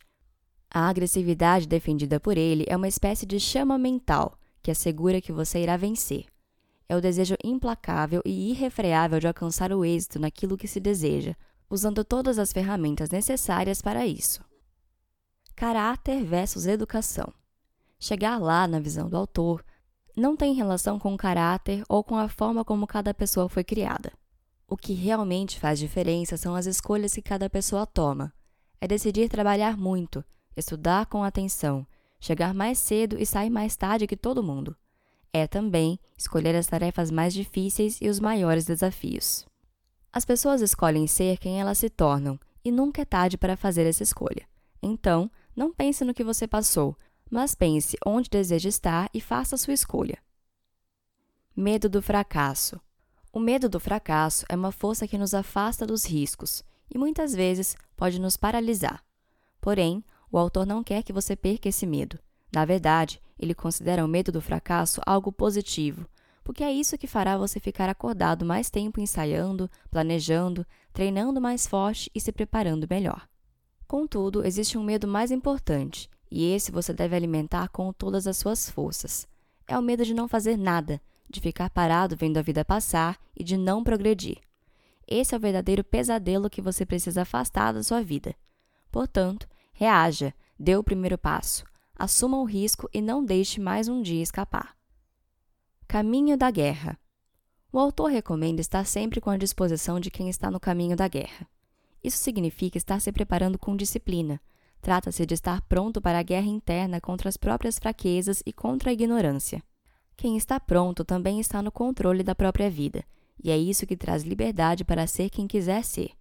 A 0.70 0.88
agressividade 0.88 1.68
defendida 1.68 2.20
por 2.20 2.38
ele 2.38 2.66
é 2.68 2.76
uma 2.76 2.88
espécie 2.88 3.26
de 3.26 3.40
chama 3.40 3.78
mental 3.78 4.38
que 4.62 4.72
assegura 4.72 5.22
que 5.22 5.32
você 5.32 5.60
irá 5.60 5.78
vencer. 5.78 6.26
É 6.90 6.96
o 6.96 7.02
desejo 7.02 7.36
implacável 7.44 8.22
e 8.26 8.52
irrefreável 8.52 9.20
de 9.20 9.28
alcançar 9.28 9.72
o 9.72 9.84
êxito 9.84 10.20
naquilo 10.20 10.58
que 10.58 10.68
se 10.68 10.80
deseja, 10.80 11.36
usando 11.70 12.04
todas 12.04 12.40
as 12.40 12.52
ferramentas 12.52 13.10
necessárias 13.10 13.82
para 13.82 14.06
isso. 14.06 14.44
Caráter 15.56 16.24
versus 16.24 16.66
educação. 16.66 17.34
Chegar 18.00 18.38
lá, 18.38 18.68
na 18.68 18.80
visão 18.80 19.10
do 19.10 19.18
autor, 19.18 19.66
não 20.16 20.36
tem 20.36 20.54
relação 20.54 21.00
com 21.00 21.14
o 21.14 21.18
caráter 21.18 21.84
ou 21.90 22.04
com 22.04 22.16
a 22.16 22.30
forma 22.30 22.64
como 22.64 22.88
cada 22.88 23.14
pessoa 23.14 23.50
foi 23.50 23.64
criada. 23.64 24.12
O 24.68 24.76
que 24.76 24.94
realmente 24.94 25.60
faz 25.60 25.80
diferença 25.80 26.38
são 26.38 26.56
as 26.56 26.66
escolhas 26.66 27.14
que 27.14 27.22
cada 27.22 27.50
pessoa 27.50 27.86
toma. 27.86 28.34
É 28.82 28.88
decidir 28.88 29.30
trabalhar 29.30 29.78
muito, 29.78 30.24
estudar 30.58 31.06
com 31.06 31.24
atenção, 31.24 31.86
chegar 32.20 32.54
mais 32.54 32.80
cedo 32.80 33.18
e 33.20 33.26
sair 33.26 33.50
mais 33.50 33.76
tarde 33.76 34.08
que 34.08 34.18
todo 34.18 34.44
mundo. 34.44 34.76
É 35.32 35.46
também 35.46 36.00
escolher 36.18 36.56
as 36.56 36.68
tarefas 36.68 37.12
mais 37.12 37.34
difíceis 37.34 38.00
e 38.02 38.10
os 38.10 38.20
maiores 38.20 38.66
desafios. 38.66 39.46
As 40.12 40.26
pessoas 40.26 40.62
escolhem 40.62 41.06
ser 41.06 41.38
quem 41.38 41.62
elas 41.62 41.78
se 41.78 41.90
tornam 41.90 42.40
e 42.66 42.72
nunca 42.72 43.04
é 43.04 43.06
tarde 43.06 43.38
para 43.38 43.56
fazer 43.56 43.86
essa 43.86 44.04
escolha. 44.04 44.48
Então, 44.82 45.30
não 45.56 45.72
pense 45.74 46.04
no 46.04 46.14
que 46.14 46.24
você 46.24 46.48
passou, 46.48 46.98
mas 47.30 47.54
pense 47.54 47.98
onde 48.06 48.30
deseja 48.30 48.70
estar 48.70 49.10
e 49.14 49.22
faça 49.22 49.56
a 49.56 49.58
sua 49.58 49.74
escolha. 49.74 50.18
Medo 51.56 51.90
do 51.90 52.02
fracasso. 52.02 52.80
O 53.32 53.40
medo 53.40 53.70
do 53.70 53.80
fracasso 53.80 54.46
é 54.50 54.56
uma 54.56 54.72
força 54.72 55.08
que 55.08 55.18
nos 55.18 55.34
afasta 55.34 55.86
dos 55.86 56.06
riscos 56.06 56.64
e 56.90 56.98
muitas 56.98 57.34
vezes 57.34 57.76
pode 57.96 58.20
nos 58.20 58.38
paralisar. 58.38 59.04
Porém, 59.60 60.04
o 60.32 60.38
autor 60.38 60.66
não 60.66 60.84
quer 60.84 61.04
que 61.04 61.14
você 61.14 61.36
perca 61.36 61.70
esse 61.70 61.86
medo. 61.86 62.20
Na 62.54 62.66
verdade, 62.66 63.22
ele 63.38 63.54
considera 63.54 64.04
o 64.04 64.08
medo 64.08 64.32
do 64.32 64.42
fracasso 64.42 65.02
algo 65.06 65.32
positivo, 65.32 66.06
porque 66.44 66.64
é 66.64 66.72
isso 66.72 66.98
que 66.98 67.08
fará 67.08 67.38
você 67.38 67.60
ficar 67.60 67.90
acordado 67.90 68.46
mais 68.46 68.70
tempo 68.70 69.02
ensaiando, 69.02 69.70
planejando, 69.92 70.66
treinando 70.94 71.42
mais 71.42 71.68
forte 71.68 72.10
e 72.16 72.22
se 72.22 72.32
preparando 72.32 72.88
melhor. 72.90 73.28
Contudo, 73.88 74.46
existe 74.46 74.78
um 74.78 74.84
medo 74.84 75.08
mais 75.08 75.32
importante, 75.32 76.10
e 76.32 76.52
esse 76.52 76.72
você 76.72 76.94
deve 76.94 77.16
alimentar 77.16 77.70
com 77.70 77.92
todas 77.94 78.28
as 78.28 78.38
suas 78.38 78.70
forças. 78.70 79.28
É 79.68 79.78
o 79.78 79.82
medo 79.82 80.06
de 80.06 80.14
não 80.14 80.28
fazer 80.28 80.58
nada, 80.58 81.02
de 81.30 81.42
ficar 81.42 81.70
parado 81.70 82.16
vendo 82.16 82.38
a 82.38 82.42
vida 82.42 82.64
passar 82.64 83.18
e 83.36 83.44
de 83.44 83.58
não 83.58 83.84
progredir. 83.84 84.38
Esse 85.08 85.34
é 85.34 85.38
o 85.38 85.42
verdadeiro 85.42 85.84
pesadelo 85.84 86.50
que 86.50 86.62
você 86.62 86.86
precisa 86.86 87.22
afastar 87.22 87.74
da 87.74 87.84
sua 87.84 88.02
vida. 88.02 88.36
Portanto, 88.92 89.48
reaja, 89.78 90.34
dê 90.60 90.76
o 90.76 90.84
primeiro 90.84 91.20
passo, 91.20 91.64
assuma 91.96 92.40
o 92.40 92.46
risco 92.46 92.90
e 92.92 93.00
não 93.00 93.24
deixe 93.24 93.62
mais 93.62 93.88
um 93.88 94.02
dia 94.02 94.24
escapar. 94.24 94.76
Caminho 95.88 96.36
da 96.36 96.50
guerra. 96.50 96.98
O 97.72 97.78
autor 97.78 98.10
recomenda 98.10 98.60
estar 98.60 98.84
sempre 98.88 99.22
com 99.22 99.30
a 99.30 99.38
disposição 99.38 100.00
de 100.00 100.10
quem 100.10 100.30
está 100.30 100.50
no 100.50 100.60
caminho 100.60 100.98
da 100.98 101.08
guerra. 101.08 101.48
Isso 102.04 102.18
significa 102.18 102.76
estar 102.76 103.00
se 103.00 103.12
preparando 103.12 103.60
com 103.60 103.78
disciplina. 103.78 104.42
Trata-se 104.82 105.28
de 105.28 105.36
estar 105.36 105.62
pronto 105.62 106.02
para 106.02 106.18
a 106.18 106.24
guerra 106.24 106.48
interna 106.48 107.00
contra 107.00 107.30
as 107.30 107.38
próprias 107.38 107.78
fraquezas 107.78 108.42
e 108.48 108.52
contra 108.52 108.90
a 108.90 108.94
ignorância. 108.94 109.62
Quem 110.16 110.38
está 110.38 110.60
pronto 110.60 111.06
também 111.06 111.40
está 111.40 111.62
no 111.62 111.72
controle 111.72 112.24
da 112.24 112.34
própria 112.34 112.68
vida, 112.68 113.06
e 113.44 113.52
é 113.52 113.58
isso 113.58 113.86
que 113.86 113.96
traz 113.96 114.24
liberdade 114.24 114.84
para 114.84 115.06
ser 115.06 115.30
quem 115.30 115.46
quiser 115.46 115.84
ser. 115.84 116.14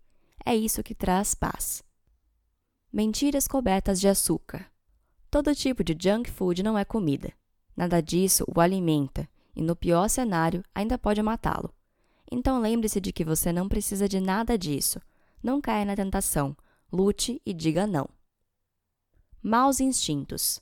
É 0.44 0.54
isso 0.54 0.82
que 0.82 0.94
traz 0.94 1.34
paz. 1.34 1.85
Mentiras 2.96 3.46
cobertas 3.46 4.00
de 4.00 4.08
açúcar. 4.08 4.72
Todo 5.30 5.54
tipo 5.54 5.84
de 5.84 5.94
junk 6.00 6.30
food 6.30 6.62
não 6.62 6.78
é 6.78 6.82
comida. 6.82 7.30
Nada 7.76 8.00
disso 8.00 8.42
o 8.48 8.58
alimenta, 8.58 9.28
e 9.54 9.60
no 9.60 9.76
pior 9.76 10.08
cenário, 10.08 10.64
ainda 10.74 10.96
pode 10.96 11.20
matá-lo. 11.20 11.74
Então 12.32 12.58
lembre-se 12.58 12.98
de 12.98 13.12
que 13.12 13.22
você 13.22 13.52
não 13.52 13.68
precisa 13.68 14.08
de 14.08 14.18
nada 14.18 14.56
disso. 14.56 14.98
Não 15.42 15.60
caia 15.60 15.84
na 15.84 15.94
tentação. 15.94 16.56
Lute 16.90 17.38
e 17.44 17.52
diga 17.52 17.86
não. 17.86 18.08
Maus 19.42 19.78
instintos. 19.78 20.58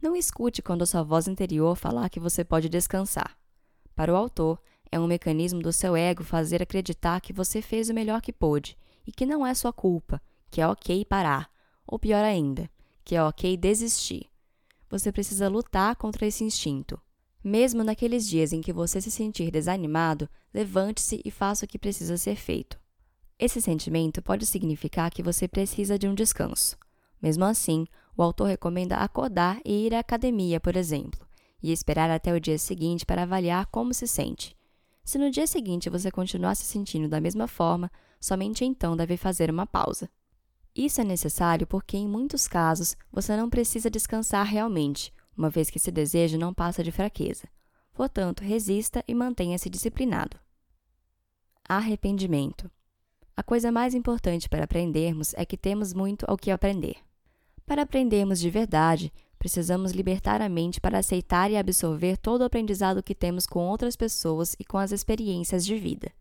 Não 0.00 0.14
escute 0.14 0.62
quando 0.62 0.82
a 0.82 0.86
sua 0.86 1.02
voz 1.02 1.26
interior 1.26 1.74
falar 1.74 2.08
que 2.08 2.20
você 2.20 2.44
pode 2.44 2.68
descansar. 2.68 3.36
Para 3.96 4.12
o 4.12 4.16
autor, 4.16 4.62
é 4.92 5.00
um 5.00 5.08
mecanismo 5.08 5.60
do 5.60 5.72
seu 5.72 5.96
ego 5.96 6.22
fazer 6.22 6.62
acreditar 6.62 7.20
que 7.20 7.32
você 7.32 7.60
fez 7.60 7.90
o 7.90 7.94
melhor 7.94 8.20
que 8.20 8.32
pôde 8.32 8.78
e 9.04 9.10
que 9.10 9.26
não 9.26 9.44
é 9.44 9.52
sua 9.54 9.72
culpa, 9.72 10.22
que 10.50 10.60
é 10.60 10.66
ok 10.66 11.04
parar, 11.04 11.50
ou 11.86 11.98
pior 11.98 12.24
ainda, 12.24 12.70
que 13.04 13.14
é 13.14 13.22
ok 13.22 13.56
desistir. 13.56 14.28
Você 14.90 15.12
precisa 15.12 15.48
lutar 15.48 15.96
contra 15.96 16.26
esse 16.26 16.44
instinto. 16.44 17.00
Mesmo 17.42 17.84
naqueles 17.84 18.26
dias 18.26 18.52
em 18.52 18.60
que 18.60 18.72
você 18.72 19.00
se 19.00 19.10
sentir 19.10 19.50
desanimado, 19.50 20.28
levante-se 20.52 21.20
e 21.24 21.30
faça 21.30 21.64
o 21.64 21.68
que 21.68 21.78
precisa 21.78 22.16
ser 22.16 22.36
feito. 22.36 22.78
Esse 23.38 23.60
sentimento 23.60 24.20
pode 24.20 24.44
significar 24.44 25.10
que 25.10 25.22
você 25.22 25.46
precisa 25.46 25.98
de 25.98 26.08
um 26.08 26.14
descanso. 26.14 26.76
Mesmo 27.22 27.44
assim, 27.44 27.86
o 28.16 28.22
autor 28.22 28.48
recomenda 28.48 28.96
acordar 28.96 29.60
e 29.64 29.86
ir 29.86 29.94
à 29.94 30.00
academia, 30.00 30.58
por 30.58 30.76
exemplo, 30.76 31.26
e 31.62 31.70
esperar 31.70 32.10
até 32.10 32.34
o 32.34 32.40
dia 32.40 32.58
seguinte 32.58 33.06
para 33.06 33.22
avaliar 33.22 33.66
como 33.66 33.94
se 33.94 34.08
sente. 34.08 34.56
Se 35.04 35.18
no 35.18 35.30
dia 35.30 35.46
seguinte 35.46 35.88
você 35.88 36.10
continuar 36.10 36.54
se 36.54 36.64
sentindo 36.64 37.08
da 37.08 37.20
mesma 37.20 37.46
forma, 37.46 37.90
somente 38.20 38.64
então 38.64 38.96
deve 38.96 39.16
fazer 39.16 39.50
uma 39.50 39.66
pausa. 39.66 40.10
Isso 40.78 41.00
é 41.00 41.04
necessário 41.04 41.66
porque, 41.66 41.96
em 41.96 42.06
muitos 42.06 42.46
casos, 42.46 42.96
você 43.10 43.36
não 43.36 43.50
precisa 43.50 43.90
descansar 43.90 44.46
realmente, 44.46 45.12
uma 45.36 45.50
vez 45.50 45.68
que 45.68 45.76
esse 45.76 45.90
desejo 45.90 46.38
não 46.38 46.54
passa 46.54 46.84
de 46.84 46.92
fraqueza. 46.92 47.48
Portanto, 47.92 48.44
resista 48.44 49.02
e 49.08 49.12
mantenha-se 49.12 49.68
disciplinado. 49.68 50.36
Arrependimento. 51.68 52.70
A 53.36 53.42
coisa 53.42 53.72
mais 53.72 53.92
importante 53.92 54.48
para 54.48 54.62
aprendermos 54.62 55.34
é 55.34 55.44
que 55.44 55.56
temos 55.56 55.92
muito 55.92 56.24
ao 56.28 56.36
que 56.36 56.48
aprender. 56.48 56.98
Para 57.66 57.82
aprendermos 57.82 58.38
de 58.38 58.48
verdade, 58.48 59.12
precisamos 59.36 59.90
libertar 59.90 60.40
a 60.40 60.48
mente 60.48 60.80
para 60.80 60.98
aceitar 60.98 61.50
e 61.50 61.56
absorver 61.56 62.16
todo 62.16 62.42
o 62.42 62.44
aprendizado 62.44 63.02
que 63.02 63.16
temos 63.16 63.48
com 63.48 63.66
outras 63.66 63.96
pessoas 63.96 64.54
e 64.60 64.64
com 64.64 64.78
as 64.78 64.92
experiências 64.92 65.66
de 65.66 65.76
vida. 65.76 66.12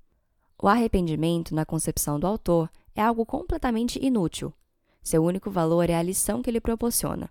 O 0.60 0.68
arrependimento, 0.68 1.54
na 1.54 1.64
concepção 1.64 2.20
do 2.20 2.26
autor, 2.26 2.68
é 2.98 3.02
algo 3.02 3.26
completamente 3.26 4.04
inútil. 4.04 4.52
Seu 5.04 5.24
único 5.24 5.52
valor 5.52 5.88
é 5.88 5.96
a 5.96 6.02
lição 6.02 6.42
que 6.42 6.50
ele 6.50 6.60
proporciona. 6.60 7.30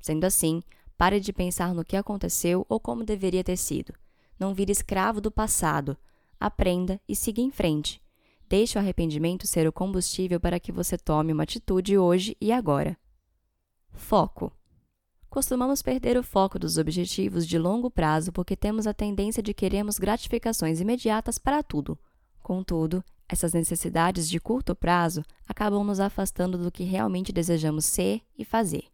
Sendo 0.00 0.24
assim, 0.24 0.60
pare 0.98 1.20
de 1.20 1.32
pensar 1.32 1.72
no 1.72 1.84
que 1.84 1.96
aconteceu 1.96 2.66
ou 2.68 2.80
como 2.80 3.04
deveria 3.04 3.44
ter 3.44 3.56
sido. 3.56 3.94
Não 4.38 4.52
vire 4.52 4.72
escravo 4.72 5.20
do 5.20 5.30
passado. 5.30 5.96
Aprenda 6.38 7.00
e 7.08 7.14
siga 7.14 7.40
em 7.40 7.50
frente. 7.50 8.02
Deixe 8.48 8.76
o 8.76 8.80
arrependimento 8.80 9.46
ser 9.46 9.66
o 9.68 9.72
combustível 9.72 10.40
para 10.40 10.58
que 10.58 10.72
você 10.72 10.98
tome 10.98 11.32
uma 11.32 11.44
atitude 11.44 11.96
hoje 11.96 12.36
e 12.40 12.50
agora. 12.50 12.98
Foco. 13.92 14.52
Costumamos 15.30 15.80
perder 15.80 16.16
o 16.16 16.22
foco 16.24 16.58
dos 16.58 16.76
objetivos 16.76 17.46
de 17.46 17.56
longo 17.56 17.88
prazo 17.88 18.32
porque 18.32 18.56
temos 18.56 18.86
a 18.86 18.92
tendência 18.92 19.42
de 19.42 19.54
queremos 19.54 19.96
gratificações 19.96 20.80
imediatas 20.80 21.38
para 21.38 21.62
tudo. 21.62 21.96
Contudo, 22.42 23.02
essas 23.28 23.52
necessidades 23.52 24.28
de 24.28 24.38
curto 24.38 24.74
prazo 24.74 25.24
acabam 25.48 25.82
nos 25.84 26.00
afastando 26.00 26.58
do 26.58 26.70
que 26.70 26.84
realmente 26.84 27.32
desejamos 27.32 27.84
ser 27.84 28.20
e 28.36 28.44
fazer. 28.44 28.84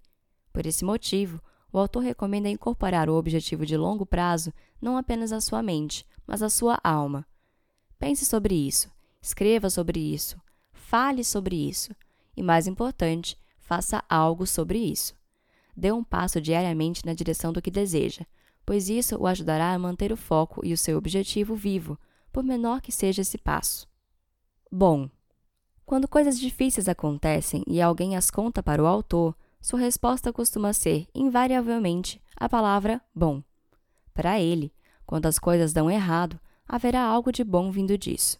Por 0.52 0.66
esse 0.66 0.84
motivo, 0.84 1.40
o 1.72 1.78
autor 1.78 2.00
recomenda 2.00 2.48
incorporar 2.48 3.08
o 3.08 3.14
objetivo 3.14 3.64
de 3.64 3.76
longo 3.76 4.06
prazo 4.06 4.52
não 4.80 4.96
apenas 4.96 5.32
à 5.32 5.40
sua 5.40 5.62
mente, 5.62 6.06
mas 6.26 6.42
à 6.42 6.48
sua 6.48 6.78
alma. 6.82 7.26
Pense 7.98 8.24
sobre 8.24 8.54
isso, 8.54 8.90
escreva 9.20 9.68
sobre 9.68 10.00
isso, 10.00 10.40
fale 10.72 11.22
sobre 11.24 11.56
isso 11.56 11.94
e, 12.36 12.42
mais 12.42 12.66
importante, 12.66 13.36
faça 13.58 14.02
algo 14.08 14.46
sobre 14.46 14.78
isso. 14.78 15.14
Dê 15.76 15.92
um 15.92 16.02
passo 16.02 16.40
diariamente 16.40 17.04
na 17.06 17.14
direção 17.14 17.52
do 17.52 17.62
que 17.62 17.70
deseja, 17.70 18.24
pois 18.64 18.88
isso 18.88 19.16
o 19.16 19.26
ajudará 19.26 19.72
a 19.72 19.78
manter 19.78 20.12
o 20.12 20.16
foco 20.16 20.64
e 20.64 20.72
o 20.72 20.78
seu 20.78 20.96
objetivo 20.96 21.54
vivo, 21.54 21.98
por 22.32 22.42
menor 22.42 22.80
que 22.80 22.92
seja 22.92 23.22
esse 23.22 23.38
passo. 23.38 23.89
Bom. 24.72 25.10
Quando 25.84 26.06
coisas 26.06 26.38
difíceis 26.38 26.88
acontecem 26.88 27.64
e 27.66 27.82
alguém 27.82 28.16
as 28.16 28.30
conta 28.30 28.62
para 28.62 28.80
o 28.80 28.86
autor, 28.86 29.34
sua 29.60 29.80
resposta 29.80 30.32
costuma 30.32 30.72
ser, 30.72 31.08
invariavelmente, 31.12 32.22
a 32.36 32.48
palavra 32.48 33.02
bom. 33.12 33.42
Para 34.14 34.40
ele, 34.40 34.72
quando 35.04 35.26
as 35.26 35.40
coisas 35.40 35.72
dão 35.72 35.90
errado, 35.90 36.38
haverá 36.68 37.02
algo 37.02 37.32
de 37.32 37.42
bom 37.42 37.72
vindo 37.72 37.98
disso. 37.98 38.38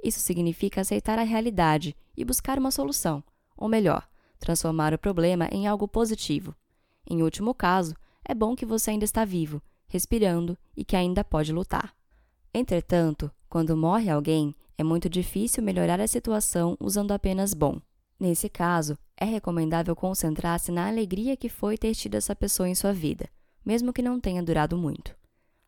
Isso 0.00 0.20
significa 0.20 0.82
aceitar 0.82 1.18
a 1.18 1.24
realidade 1.24 1.96
e 2.16 2.24
buscar 2.24 2.60
uma 2.60 2.70
solução, 2.70 3.24
ou 3.56 3.68
melhor, 3.68 4.08
transformar 4.38 4.94
o 4.94 4.98
problema 4.98 5.48
em 5.50 5.66
algo 5.66 5.88
positivo. 5.88 6.54
Em 7.10 7.24
último 7.24 7.52
caso, 7.52 7.96
é 8.24 8.32
bom 8.34 8.54
que 8.54 8.64
você 8.64 8.92
ainda 8.92 9.04
está 9.04 9.24
vivo, 9.24 9.60
respirando 9.88 10.56
e 10.76 10.84
que 10.84 10.94
ainda 10.94 11.24
pode 11.24 11.52
lutar. 11.52 11.92
Entretanto, 12.54 13.32
quando 13.48 13.76
morre 13.76 14.10
alguém, 14.10 14.54
é 14.78 14.84
muito 14.84 15.08
difícil 15.08 15.62
melhorar 15.62 16.00
a 16.00 16.06
situação 16.06 16.76
usando 16.80 17.12
apenas 17.12 17.54
bom. 17.54 17.80
Nesse 18.18 18.48
caso, 18.48 18.98
é 19.16 19.24
recomendável 19.24 19.94
concentrar-se 19.94 20.72
na 20.72 20.88
alegria 20.88 21.36
que 21.36 21.48
foi 21.48 21.76
ter 21.76 21.94
tido 21.94 22.14
essa 22.14 22.34
pessoa 22.34 22.68
em 22.68 22.74
sua 22.74 22.92
vida, 22.92 23.28
mesmo 23.64 23.92
que 23.92 24.02
não 24.02 24.20
tenha 24.20 24.42
durado 24.42 24.76
muito. 24.76 25.14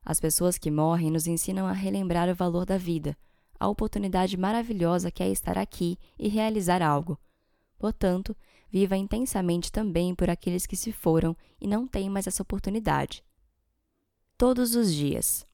As 0.03 0.21
pessoas 0.21 0.57
que 0.57 0.71
morrem 0.71 1.11
nos 1.11 1.27
ensinam 1.27 1.67
a 1.67 1.73
relembrar 1.73 2.29
o 2.29 2.35
valor 2.35 2.65
da 2.65 2.79
vida, 2.79 3.17
a 3.59 3.69
oportunidade 3.69 4.37
maravilhosa 4.37 5.11
que 5.11 5.23
é 5.23 5.31
estar 5.31 5.59
aqui 5.59 5.99
e 6.19 6.29
realizar 6.29 6.83
algo. 6.83 7.19
Portanto, 7.79 8.37
viva 8.71 8.97
intensamente 8.97 9.73
também 9.73 10.15
por 10.15 10.31
aqueles 10.31 10.67
que 10.67 10.77
se 10.77 10.93
foram 10.93 11.37
e 11.61 11.67
não 11.67 11.87
têm 11.87 12.09
mais 12.09 12.27
essa 12.27 12.43
oportunidade. 12.43 13.25
Todos 14.37 14.75
os 14.75 14.93
dias. 14.93 15.48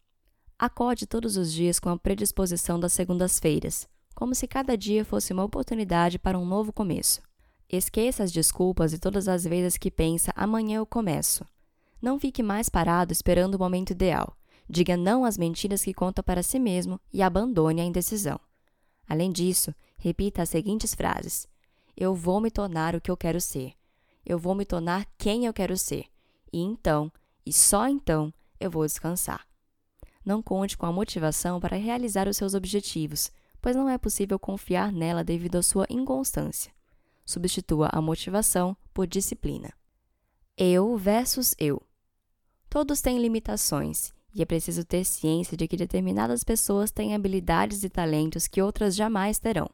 Acorde 0.58 1.06
todos 1.06 1.36
os 1.36 1.52
dias 1.52 1.80
com 1.80 1.88
a 1.88 1.98
predisposição 1.98 2.78
das 2.78 2.92
segundas-feiras, 2.92 3.88
como 4.14 4.34
se 4.34 4.46
cada 4.46 4.76
dia 4.76 5.04
fosse 5.04 5.32
uma 5.32 5.44
oportunidade 5.44 6.18
para 6.18 6.38
um 6.38 6.46
novo 6.46 6.72
começo. 6.72 7.20
Esqueça 7.68 8.22
as 8.22 8.30
desculpas 8.30 8.92
e 8.92 8.98
todas 8.98 9.26
as 9.26 9.44
vezes 9.44 9.76
que 9.76 9.90
pensa 9.90 10.32
amanhã 10.36 10.76
eu 10.76 10.86
começo. 10.86 11.44
Não 12.00 12.20
fique 12.20 12.42
mais 12.42 12.68
parado 12.68 13.12
esperando 13.12 13.56
o 13.56 13.58
momento 13.58 13.90
ideal. 13.90 14.36
Diga 14.68 14.96
não 14.96 15.24
às 15.24 15.36
mentiras 15.36 15.82
que 15.82 15.92
conta 15.92 16.22
para 16.22 16.42
si 16.42 16.58
mesmo 16.58 17.00
e 17.12 17.20
abandone 17.20 17.80
a 17.80 17.84
indecisão. 17.84 18.38
Além 19.08 19.32
disso, 19.32 19.74
repita 19.98 20.42
as 20.42 20.48
seguintes 20.48 20.94
frases: 20.94 21.48
eu 21.96 22.14
vou 22.14 22.40
me 22.40 22.50
tornar 22.50 22.94
o 22.94 23.00
que 23.00 23.10
eu 23.10 23.16
quero 23.16 23.40
ser. 23.40 23.72
Eu 24.24 24.38
vou 24.38 24.54
me 24.54 24.64
tornar 24.64 25.06
quem 25.18 25.46
eu 25.46 25.52
quero 25.52 25.76
ser. 25.76 26.06
E 26.52 26.60
então, 26.60 27.12
e 27.44 27.52
só 27.52 27.88
então, 27.88 28.32
eu 28.58 28.70
vou 28.70 28.86
descansar. 28.86 29.46
Não 30.24 30.42
conte 30.42 30.76
com 30.76 30.86
a 30.86 30.92
motivação 30.92 31.60
para 31.60 31.76
realizar 31.76 32.28
os 32.28 32.36
seus 32.36 32.54
objetivos, 32.54 33.30
pois 33.60 33.76
não 33.76 33.88
é 33.88 33.98
possível 33.98 34.38
confiar 34.38 34.92
nela 34.92 35.22
devido 35.22 35.56
à 35.56 35.62
sua 35.62 35.86
inconstância. 35.90 36.72
Substitua 37.24 37.88
a 37.92 38.00
motivação 38.00 38.76
por 38.92 39.06
disciplina. 39.06 39.72
Eu 40.56 40.96
versus 40.96 41.54
eu. 41.58 41.82
Todos 42.68 43.00
têm 43.00 43.18
limitações, 43.18 44.12
e 44.34 44.42
é 44.42 44.44
preciso 44.44 44.84
ter 44.84 45.04
ciência 45.04 45.56
de 45.56 45.68
que 45.68 45.76
determinadas 45.76 46.42
pessoas 46.42 46.90
têm 46.90 47.14
habilidades 47.14 47.84
e 47.84 47.88
talentos 47.88 48.46
que 48.46 48.62
outras 48.62 48.94
jamais 48.94 49.38
terão. 49.38 49.70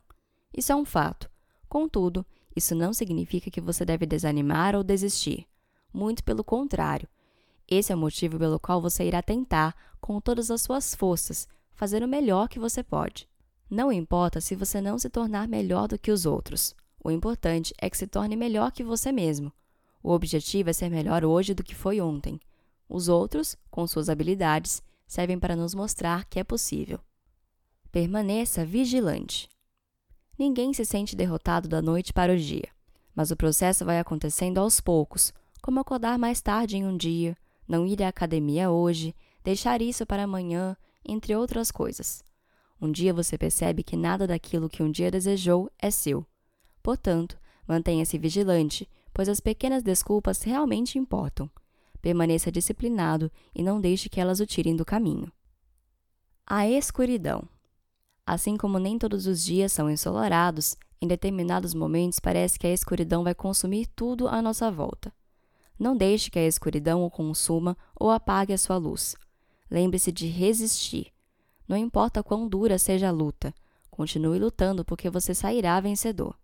Isso 0.52 0.72
é 0.72 0.76
um 0.76 0.84
fato, 0.84 1.30
Contudo, 1.70 2.26
isso 2.54 2.74
não 2.74 2.92
significa 2.92 3.48
que 3.48 3.60
você 3.60 3.84
deve 3.84 4.04
desanimar 4.04 4.74
ou 4.74 4.82
desistir. 4.82 5.46
Muito 5.94 6.24
pelo 6.24 6.42
contrário. 6.42 7.08
Esse 7.70 7.92
é 7.92 7.94
o 7.94 7.98
motivo 7.98 8.36
pelo 8.36 8.58
qual 8.58 8.82
você 8.82 9.04
irá 9.04 9.22
tentar, 9.22 9.76
com 10.00 10.20
todas 10.20 10.50
as 10.50 10.60
suas 10.60 10.92
forças, 10.92 11.46
fazer 11.72 12.02
o 12.02 12.08
melhor 12.08 12.48
que 12.48 12.58
você 12.58 12.82
pode. 12.82 13.28
Não 13.70 13.92
importa 13.92 14.40
se 14.40 14.56
você 14.56 14.80
não 14.80 14.98
se 14.98 15.08
tornar 15.08 15.46
melhor 15.46 15.86
do 15.86 15.96
que 15.96 16.10
os 16.10 16.26
outros. 16.26 16.74
O 17.02 17.12
importante 17.12 17.72
é 17.80 17.88
que 17.88 17.96
se 17.96 18.08
torne 18.08 18.34
melhor 18.34 18.72
que 18.72 18.82
você 18.82 19.12
mesmo. 19.12 19.52
O 20.02 20.10
objetivo 20.10 20.70
é 20.70 20.72
ser 20.72 20.90
melhor 20.90 21.24
hoje 21.24 21.54
do 21.54 21.62
que 21.62 21.74
foi 21.74 22.00
ontem. 22.00 22.40
Os 22.88 23.08
outros, 23.08 23.56
com 23.70 23.86
suas 23.86 24.08
habilidades, 24.08 24.82
servem 25.06 25.38
para 25.38 25.54
nos 25.54 25.72
mostrar 25.72 26.24
que 26.24 26.40
é 26.40 26.44
possível. 26.44 26.98
Permaneça 27.92 28.64
vigilante. 28.64 29.48
Ninguém 30.36 30.72
se 30.72 30.84
sente 30.84 31.14
derrotado 31.14 31.68
da 31.68 31.80
noite 31.80 32.12
para 32.12 32.32
o 32.32 32.36
dia, 32.36 32.68
mas 33.14 33.30
o 33.30 33.36
processo 33.36 33.84
vai 33.84 34.00
acontecendo 34.00 34.58
aos 34.58 34.80
poucos, 34.80 35.32
como 35.62 35.78
acordar 35.78 36.18
mais 36.18 36.40
tarde 36.40 36.76
em 36.76 36.84
um 36.84 36.96
dia, 36.96 37.36
não 37.70 37.86
ir 37.86 38.02
à 38.02 38.08
academia 38.08 38.68
hoje, 38.68 39.14
deixar 39.44 39.80
isso 39.80 40.04
para 40.04 40.24
amanhã, 40.24 40.76
entre 41.04 41.36
outras 41.36 41.70
coisas. 41.70 42.24
Um 42.82 42.90
dia 42.90 43.14
você 43.14 43.38
percebe 43.38 43.84
que 43.84 43.96
nada 43.96 44.26
daquilo 44.26 44.68
que 44.68 44.82
um 44.82 44.90
dia 44.90 45.08
desejou 45.08 45.70
é 45.78 45.88
seu. 45.88 46.26
Portanto, 46.82 47.38
mantenha-se 47.68 48.18
vigilante, 48.18 48.88
pois 49.14 49.28
as 49.28 49.38
pequenas 49.38 49.84
desculpas 49.84 50.42
realmente 50.42 50.98
importam. 50.98 51.48
Permaneça 52.02 52.50
disciplinado 52.50 53.30
e 53.54 53.62
não 53.62 53.80
deixe 53.80 54.08
que 54.08 54.20
elas 54.20 54.40
o 54.40 54.46
tirem 54.46 54.74
do 54.74 54.84
caminho. 54.84 55.30
A 56.44 56.68
escuridão. 56.68 57.48
Assim 58.26 58.56
como 58.56 58.80
nem 58.80 58.98
todos 58.98 59.28
os 59.28 59.44
dias 59.44 59.72
são 59.72 59.88
ensolarados, 59.88 60.76
em 61.00 61.06
determinados 61.06 61.72
momentos 61.72 62.18
parece 62.18 62.58
que 62.58 62.66
a 62.66 62.72
escuridão 62.72 63.22
vai 63.22 63.34
consumir 63.34 63.86
tudo 63.94 64.26
à 64.26 64.42
nossa 64.42 64.72
volta. 64.72 65.12
Não 65.80 65.96
deixe 65.96 66.30
que 66.30 66.38
a 66.38 66.46
escuridão 66.46 67.02
o 67.02 67.10
consuma 67.10 67.74
ou 67.98 68.10
apague 68.10 68.52
a 68.52 68.58
sua 68.58 68.76
luz. 68.76 69.16
Lembre-se 69.70 70.12
de 70.12 70.26
resistir. 70.26 71.10
Não 71.66 71.74
importa 71.74 72.22
quão 72.22 72.46
dura 72.46 72.76
seja 72.76 73.08
a 73.08 73.10
luta, 73.10 73.54
continue 73.90 74.38
lutando 74.38 74.84
porque 74.84 75.08
você 75.08 75.34
sairá 75.34 75.80
vencedor. 75.80 76.36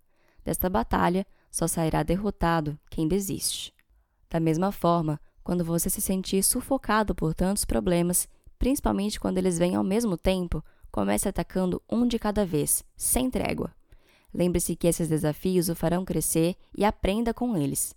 Desta 0.43 0.71
batalha, 0.71 1.26
só 1.50 1.69
sairá 1.69 2.02
derrotado 2.02 2.78
quem 2.88 3.07
desiste. 3.07 3.75
Da 4.31 4.40
mesma 4.40 4.73
forma, 4.73 5.21
quando 5.45 5.62
você 5.64 5.90
se 5.90 6.00
sentir 6.00 6.43
sufocado 6.43 7.14
por 7.14 7.35
tantos 7.35 7.66
problemas, 7.66 8.26
principalmente 8.59 9.21
quando 9.21 9.37
eles 9.37 9.59
vêm 9.59 9.75
ao 9.75 9.85
mesmo 9.85 10.16
tempo, 10.16 10.64
comece 10.90 11.28
atacando 11.28 11.83
um 11.90 12.07
de 12.07 12.19
cada 12.19 12.47
vez, 12.47 12.83
sem 12.97 13.31
trégua. 13.31 13.71
Lembre-se 14.33 14.75
que 14.75 14.87
esses 14.87 15.09
desafios 15.09 15.69
o 15.69 15.75
farão 15.75 16.07
crescer 16.07 16.57
e 16.75 16.87
aprenda 16.87 17.35
com 17.35 17.55
eles. 17.55 17.95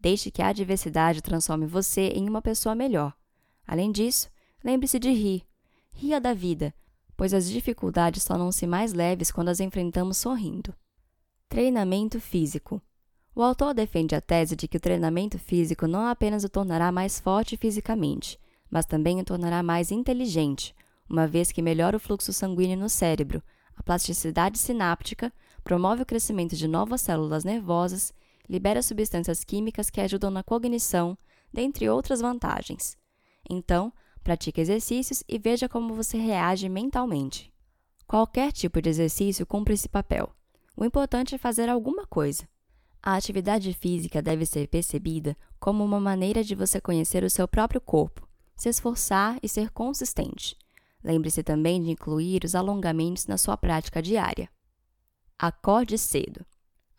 Deixe 0.00 0.30
que 0.30 0.40
a 0.40 0.48
adversidade 0.48 1.20
transforme 1.20 1.66
você 1.66 2.08
em 2.08 2.26
uma 2.28 2.40
pessoa 2.40 2.74
melhor. 2.74 3.14
Além 3.66 3.92
disso, 3.92 4.30
lembre-se 4.64 4.98
de 4.98 5.10
rir. 5.10 5.44
Ria 5.92 6.18
da 6.18 6.32
vida, 6.32 6.74
pois 7.16 7.34
as 7.34 7.50
dificuldades 7.50 8.24
tornam-se 8.24 8.66
mais 8.66 8.94
leves 8.94 9.30
quando 9.30 9.50
as 9.50 9.60
enfrentamos 9.60 10.16
sorrindo. 10.16 10.74
Treinamento 11.48 12.18
físico. 12.18 12.80
O 13.34 13.42
autor 13.42 13.74
defende 13.74 14.14
a 14.14 14.20
tese 14.20 14.56
de 14.56 14.66
que 14.66 14.78
o 14.78 14.80
treinamento 14.80 15.38
físico 15.38 15.86
não 15.86 16.06
apenas 16.06 16.44
o 16.44 16.48
tornará 16.48 16.90
mais 16.90 17.20
forte 17.20 17.56
fisicamente, 17.56 18.38
mas 18.70 18.86
também 18.86 19.20
o 19.20 19.24
tornará 19.24 19.62
mais 19.62 19.90
inteligente, 19.90 20.74
uma 21.08 21.26
vez 21.26 21.52
que 21.52 21.60
melhora 21.60 21.96
o 21.96 22.00
fluxo 22.00 22.32
sanguíneo 22.32 22.78
no 22.78 22.88
cérebro, 22.88 23.42
a 23.76 23.82
plasticidade 23.82 24.58
sináptica, 24.58 25.32
promove 25.62 26.02
o 26.02 26.06
crescimento 26.06 26.56
de 26.56 26.66
novas 26.66 27.02
células 27.02 27.44
nervosas 27.44 28.14
libera 28.50 28.82
substâncias 28.82 29.44
químicas 29.44 29.88
que 29.88 30.00
ajudam 30.00 30.28
na 30.28 30.42
cognição, 30.42 31.16
dentre 31.52 31.88
outras 31.88 32.20
vantagens. 32.20 32.98
Então, 33.48 33.92
pratique 34.24 34.60
exercícios 34.60 35.22
e 35.28 35.38
veja 35.38 35.68
como 35.68 35.94
você 35.94 36.18
reage 36.18 36.68
mentalmente. 36.68 37.52
Qualquer 38.08 38.50
tipo 38.50 38.82
de 38.82 38.88
exercício 38.88 39.46
cumpre 39.46 39.74
esse 39.74 39.88
papel. 39.88 40.34
O 40.76 40.84
importante 40.84 41.36
é 41.36 41.38
fazer 41.38 41.68
alguma 41.68 42.04
coisa. 42.06 42.48
A 43.00 43.14
atividade 43.14 43.72
física 43.72 44.20
deve 44.20 44.44
ser 44.44 44.66
percebida 44.66 45.36
como 45.60 45.84
uma 45.84 46.00
maneira 46.00 46.42
de 46.42 46.56
você 46.56 46.80
conhecer 46.80 47.22
o 47.22 47.30
seu 47.30 47.46
próprio 47.46 47.80
corpo, 47.80 48.28
se 48.56 48.68
esforçar 48.68 49.38
e 49.42 49.48
ser 49.48 49.70
consistente. 49.70 50.56
Lembre-se 51.04 51.44
também 51.44 51.80
de 51.80 51.90
incluir 51.90 52.44
os 52.44 52.56
alongamentos 52.56 53.28
na 53.28 53.38
sua 53.38 53.56
prática 53.56 54.02
diária. 54.02 54.50
Acorde 55.38 55.96
cedo. 55.96 56.44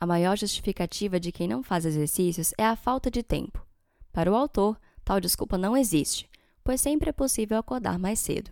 A 0.02 0.08
maior 0.08 0.36
justificativa 0.36 1.20
de 1.20 1.32
quem 1.32 1.48
não 1.48 1.62
faz 1.62 1.86
exercícios 1.86 2.56
é 2.58 2.66
a 2.66 2.76
falta 2.76 3.12
de 3.12 3.22
tempo. 3.22 3.64
Para 4.12 4.32
o 4.32 4.36
autor, 4.36 4.76
tal 5.06 5.22
desculpa 5.22 5.60
não 5.60 5.78
existe, 5.78 6.28
pois 6.64 6.82
sempre 6.82 7.12
é 7.12 7.14
possível 7.14 7.60
acordar 7.60 8.00
mais 8.00 8.20
cedo. 8.20 8.50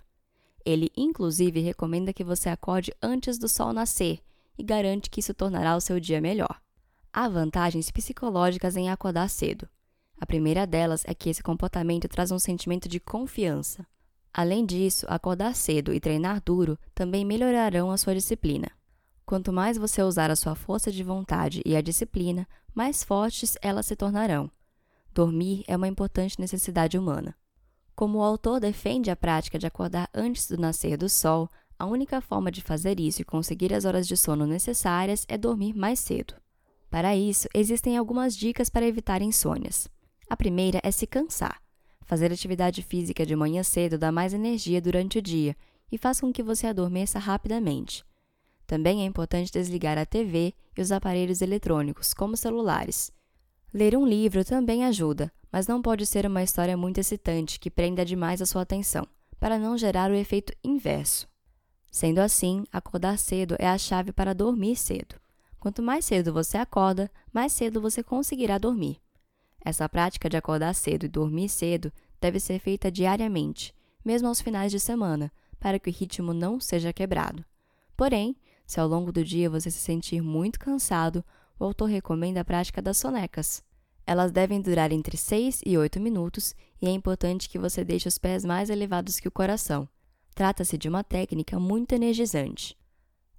Ele, 0.64 0.92
inclusive, 0.96 1.60
recomenda 1.60 2.14
que 2.14 2.24
você 2.24 2.50
acorde 2.50 2.94
antes 3.02 3.40
do 3.40 3.48
sol 3.48 3.74
nascer 3.74 4.20
e 4.60 4.64
garante 4.64 5.10
que 5.10 5.22
isso 5.22 5.34
tornará 5.34 5.76
o 5.76 5.82
seu 5.82 6.00
dia 6.00 6.22
melhor. 6.22 6.62
Há 7.12 7.28
vantagens 7.28 7.90
psicológicas 7.90 8.78
em 8.78 8.92
acordar 8.92 9.28
cedo. 9.28 9.68
A 10.22 10.28
primeira 10.28 10.68
delas 10.68 11.04
é 11.08 11.16
que 11.16 11.32
esse 11.32 11.42
comportamento 11.42 12.08
traz 12.08 12.30
um 12.30 12.38
sentimento 12.38 12.88
de 12.88 13.00
confiança. 13.00 13.88
Além 14.32 14.64
disso, 14.68 15.08
acordar 15.10 15.56
cedo 15.56 15.96
e 15.96 16.00
treinar 16.00 16.44
duro 16.46 16.78
também 16.94 17.26
melhorarão 17.26 17.90
a 17.90 17.98
sua 17.98 18.14
disciplina. 18.14 18.70
Quanto 19.30 19.54
mais 19.54 19.78
você 19.78 20.02
usar 20.02 20.32
a 20.32 20.36
sua 20.36 20.56
força 20.56 20.92
de 20.92 21.04
vontade 21.04 21.62
e 21.64 21.76
a 21.76 21.82
disciplina, 21.82 22.48
mais 22.74 23.04
fortes 23.04 23.60
elas 23.62 23.86
se 23.86 23.96
tornarão. 23.96 24.50
Dormir 25.14 25.64
é 25.68 25.78
uma 25.78 25.88
importante 25.88 26.42
necessidade 26.42 26.98
humana. 26.98 27.36
Como 27.96 28.18
o 28.18 28.24
autor 28.24 28.60
defende 28.60 29.12
a 29.12 29.16
prática 29.16 29.60
de 29.60 29.68
acordar 29.68 30.10
antes 30.16 30.48
do 30.48 30.58
nascer 30.58 30.98
do 30.98 31.08
sol, 31.08 31.48
a 31.78 31.86
única 31.86 32.20
forma 32.22 32.52
de 32.52 32.64
fazer 32.64 33.00
isso 33.00 33.22
e 33.22 33.24
conseguir 33.24 33.72
as 33.72 33.86
horas 33.86 34.08
de 34.08 34.18
sono 34.18 34.48
necessárias 34.48 35.28
é 35.28 35.38
dormir 35.38 35.76
mais 35.76 36.00
cedo. 36.00 36.34
Para 36.90 37.16
isso, 37.16 37.48
existem 37.54 37.98
algumas 37.98 38.36
dicas 38.36 38.68
para 38.68 38.88
evitar 38.88 39.22
insônias. 39.22 39.88
A 40.28 40.36
primeira 40.36 40.80
é 40.82 40.90
se 40.90 41.06
cansar. 41.06 41.62
Fazer 42.04 42.34
atividade 42.34 42.82
física 42.82 43.24
de 43.28 43.36
manhã 43.36 43.62
cedo 43.62 43.96
dá 43.96 44.12
mais 44.12 44.34
energia 44.34 44.82
durante 44.82 45.20
o 45.20 45.22
dia 45.22 45.56
e 45.92 46.00
faz 46.00 46.20
com 46.20 46.34
que 46.34 46.42
você 46.42 46.66
adormeça 46.66 47.20
rapidamente. 47.20 48.09
Também 48.70 49.02
é 49.02 49.06
importante 49.06 49.52
desligar 49.52 49.98
a 49.98 50.06
TV 50.06 50.54
e 50.78 50.82
os 50.82 50.92
aparelhos 50.92 51.42
eletrônicos, 51.42 52.14
como 52.14 52.38
celulares. 52.38 53.12
Ler 53.74 53.98
um 53.98 54.06
livro 54.06 54.46
também 54.46 54.86
ajuda, 54.86 55.32
mas 55.52 55.66
não 55.66 55.82
pode 55.82 56.06
ser 56.06 56.28
uma 56.28 56.44
história 56.44 56.78
muito 56.78 57.00
excitante 57.00 57.60
que 57.60 57.72
prenda 57.72 58.06
demais 58.06 58.44
a 58.44 58.46
sua 58.46 58.62
atenção, 58.62 59.08
para 59.40 59.58
não 59.58 59.76
gerar 59.76 60.12
o 60.12 60.14
efeito 60.14 60.54
inverso. 60.64 61.28
Sendo 61.90 62.20
assim, 62.20 62.64
acordar 62.72 63.18
cedo 63.18 63.56
é 63.58 63.68
a 63.68 63.76
chave 63.76 64.12
para 64.12 64.36
dormir 64.36 64.76
cedo. 64.76 65.16
Quanto 65.60 65.82
mais 65.82 66.06
cedo 66.06 66.32
você 66.32 66.56
acorda, 66.56 67.10
mais 67.34 67.52
cedo 67.52 67.82
você 67.82 68.04
conseguirá 68.04 68.60
dormir. 68.60 69.02
Essa 69.66 69.90
prática 69.90 70.30
de 70.30 70.38
acordar 70.38 70.76
cedo 70.76 71.08
e 71.08 71.10
dormir 71.10 71.50
cedo 71.50 71.92
deve 72.22 72.40
ser 72.40 72.60
feita 72.60 72.92
diariamente, 72.92 73.74
mesmo 74.06 74.28
aos 74.28 74.40
finais 74.40 74.72
de 74.72 74.80
semana, 74.80 75.32
para 75.60 75.80
que 75.80 75.90
o 75.90 75.94
ritmo 75.94 76.36
não 76.36 76.60
seja 76.60 76.94
quebrado. 76.94 77.44
Porém, 77.98 78.38
se 78.70 78.80
ao 78.80 78.88
longo 78.88 79.12
do 79.12 79.26
dia 79.26 79.50
você 79.50 79.72
se 79.72 79.80
sentir 79.80 80.22
muito 80.22 80.60
cansado, 80.60 81.26
o 81.58 81.64
autor 81.64 81.90
recomenda 81.90 82.42
a 82.42 82.46
prática 82.46 82.80
das 82.80 83.00
sonecas. 83.00 83.64
Elas 84.06 84.32
devem 84.32 84.62
durar 84.62 84.92
entre 84.92 85.18
6 85.18 85.62
e 85.66 85.76
8 85.76 86.00
minutos 86.00 86.54
e 86.80 86.86
é 86.86 86.92
importante 86.92 87.50
que 87.50 87.58
você 87.58 87.84
deixe 87.84 88.08
os 88.08 88.20
pés 88.20 88.46
mais 88.46 88.70
elevados 88.70 89.20
que 89.20 89.28
o 89.28 89.32
coração. 89.32 89.90
Trata-se 90.36 90.78
de 90.78 90.88
uma 90.88 91.04
técnica 91.04 91.60
muito 91.60 91.94
energizante. 91.94 92.78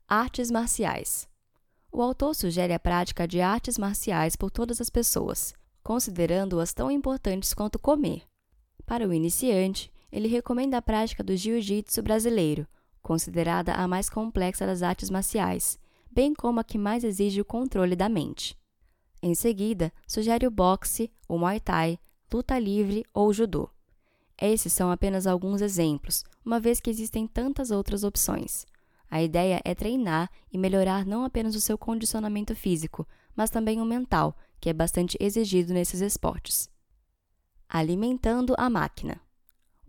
Artes 0.09 0.51
marciais. 0.51 1.29
O 1.93 2.03
autor 2.03 2.35
sugere 2.35 2.73
a 2.73 2.81
prática 2.81 3.29
de 3.29 3.40
artes 3.40 3.79
marciais 3.79 4.35
por 4.35 4.51
todas 4.51 4.81
as 4.81 4.90
pessoas, 4.90 5.55
considerando-as 5.81 6.75
tão 6.75 6.90
importantes 6.90 7.55
quanto 7.55 7.79
comer. 7.79 8.25
Para 8.85 9.07
o 9.07 9.14
iniciante, 9.14 9.93
ele 10.11 10.27
recomenda 10.27 10.79
a 10.79 10.83
prática 10.83 11.23
do 11.23 11.37
jiu-jitsu 11.37 12.03
brasileiro, 12.03 12.66
considerada 13.02 13.72
a 13.74 13.86
mais 13.88 14.08
complexa 14.08 14.66
das 14.66 14.82
artes 14.82 15.10
marciais, 15.10 15.78
bem 16.10 16.34
como 16.34 16.60
a 16.60 16.64
que 16.64 16.78
mais 16.78 17.04
exige 17.04 17.40
o 17.40 17.44
controle 17.44 17.94
da 17.94 18.08
mente. 18.08 18.58
Em 19.22 19.34
seguida, 19.34 19.92
sugere 20.06 20.46
o 20.46 20.50
boxe, 20.50 21.12
o 21.28 21.38
muay 21.38 21.60
thai, 21.60 21.98
luta 22.32 22.58
livre 22.58 23.04
ou 23.12 23.32
judô. 23.32 23.68
Esses 24.40 24.72
são 24.72 24.90
apenas 24.90 25.26
alguns 25.26 25.60
exemplos, 25.60 26.24
uma 26.44 26.58
vez 26.58 26.80
que 26.80 26.88
existem 26.88 27.26
tantas 27.26 27.70
outras 27.70 28.04
opções. 28.04 28.64
A 29.10 29.22
ideia 29.22 29.60
é 29.64 29.74
treinar 29.74 30.30
e 30.50 30.56
melhorar 30.56 31.04
não 31.04 31.24
apenas 31.24 31.54
o 31.54 31.60
seu 31.60 31.76
condicionamento 31.76 32.54
físico, 32.54 33.06
mas 33.36 33.50
também 33.50 33.80
o 33.80 33.84
mental, 33.84 34.36
que 34.60 34.70
é 34.70 34.72
bastante 34.72 35.16
exigido 35.20 35.74
nesses 35.74 36.00
esportes. 36.00 36.70
Alimentando 37.68 38.54
a 38.56 38.70
máquina. 38.70 39.20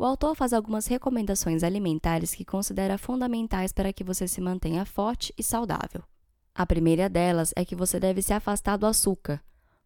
O 0.01 0.03
autor 0.03 0.33
faz 0.33 0.51
algumas 0.51 0.87
recomendações 0.87 1.61
alimentares 1.61 2.33
que 2.33 2.43
considera 2.43 2.97
fundamentais 2.97 3.71
para 3.71 3.93
que 3.93 4.03
você 4.03 4.27
se 4.27 4.41
mantenha 4.41 4.83
forte 4.83 5.31
e 5.37 5.43
saudável. 5.43 6.01
A 6.55 6.65
primeira 6.65 7.07
delas 7.07 7.53
é 7.55 7.63
que 7.63 7.75
você 7.75 7.99
deve 7.99 8.19
se 8.23 8.33
afastar 8.33 8.77
do 8.77 8.87
açúcar, 8.87 9.39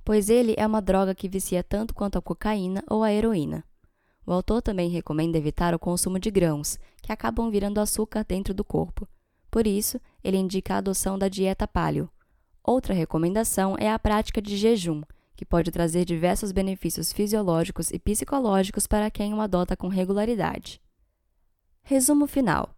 pois 0.05 0.29
ele 0.29 0.55
é 0.57 0.65
uma 0.65 0.81
droga 0.81 1.13
que 1.13 1.27
vicia 1.27 1.61
tanto 1.61 1.93
quanto 1.93 2.17
a 2.17 2.21
cocaína 2.21 2.81
ou 2.89 3.03
a 3.03 3.11
heroína. 3.11 3.61
O 4.25 4.31
autor 4.31 4.61
também 4.61 4.89
recomenda 4.89 5.37
evitar 5.37 5.75
o 5.75 5.79
consumo 5.79 6.17
de 6.17 6.31
grãos, 6.31 6.79
que 7.01 7.11
acabam 7.11 7.51
virando 7.51 7.81
açúcar 7.81 8.23
dentro 8.23 8.53
do 8.53 8.63
corpo. 8.63 9.05
Por 9.51 9.67
isso, 9.67 9.99
ele 10.23 10.37
indica 10.37 10.75
a 10.75 10.77
adoção 10.77 11.19
da 11.19 11.27
dieta 11.27 11.67
paleo. 11.67 12.09
Outra 12.63 12.93
recomendação 12.93 13.75
é 13.77 13.91
a 13.91 13.99
prática 13.99 14.41
de 14.41 14.55
jejum, 14.55 15.01
que 15.35 15.45
pode 15.45 15.71
trazer 15.71 16.05
diversos 16.05 16.51
benefícios 16.51 17.11
fisiológicos 17.11 17.91
e 17.91 17.99
psicológicos 17.99 18.87
para 18.87 19.11
quem 19.11 19.33
o 19.33 19.41
adota 19.41 19.75
com 19.75 19.87
regularidade. 19.87 20.81
Resumo 21.83 22.25
final: 22.25 22.75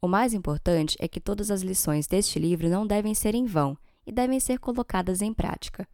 O 0.00 0.06
mais 0.06 0.34
importante 0.34 0.96
é 1.00 1.08
que 1.08 1.20
todas 1.20 1.50
as 1.50 1.62
lições 1.62 2.06
deste 2.06 2.38
livro 2.38 2.68
não 2.68 2.86
devem 2.86 3.14
ser 3.14 3.34
em 3.34 3.46
vão 3.46 3.76
e 4.06 4.12
devem 4.12 4.38
ser 4.38 4.58
colocadas 4.58 5.22
em 5.22 5.32
prática. 5.32 5.88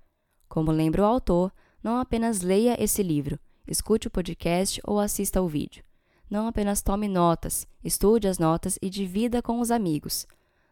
Como 0.48 0.72
lembra 0.72 1.02
o 1.02 1.06
autor, 1.06 1.52
não 1.82 1.98
apenas 1.98 2.42
leia 2.42 2.82
esse 2.82 3.02
livro, 3.02 3.38
escute 3.66 4.08
o 4.08 4.10
podcast 4.10 4.80
ou 4.84 4.98
assista 4.98 5.38
ao 5.38 5.48
vídeo. 5.48 5.84
Não 6.28 6.46
apenas 6.46 6.82
tome 6.82 7.08
notas, 7.08 7.66
estude 7.82 8.28
as 8.28 8.38
notas 8.38 8.78
e 8.82 8.90
divida 8.90 9.40
com 9.40 9.60
os 9.60 9.70
amigos. 9.70 10.26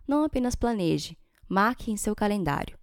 Não 0.07 0.25
apenas 0.25 0.55
planeje, 0.55 1.17
marque 1.49 1.91
em 1.91 1.97
seu 1.97 2.15
calendário. 2.15 2.79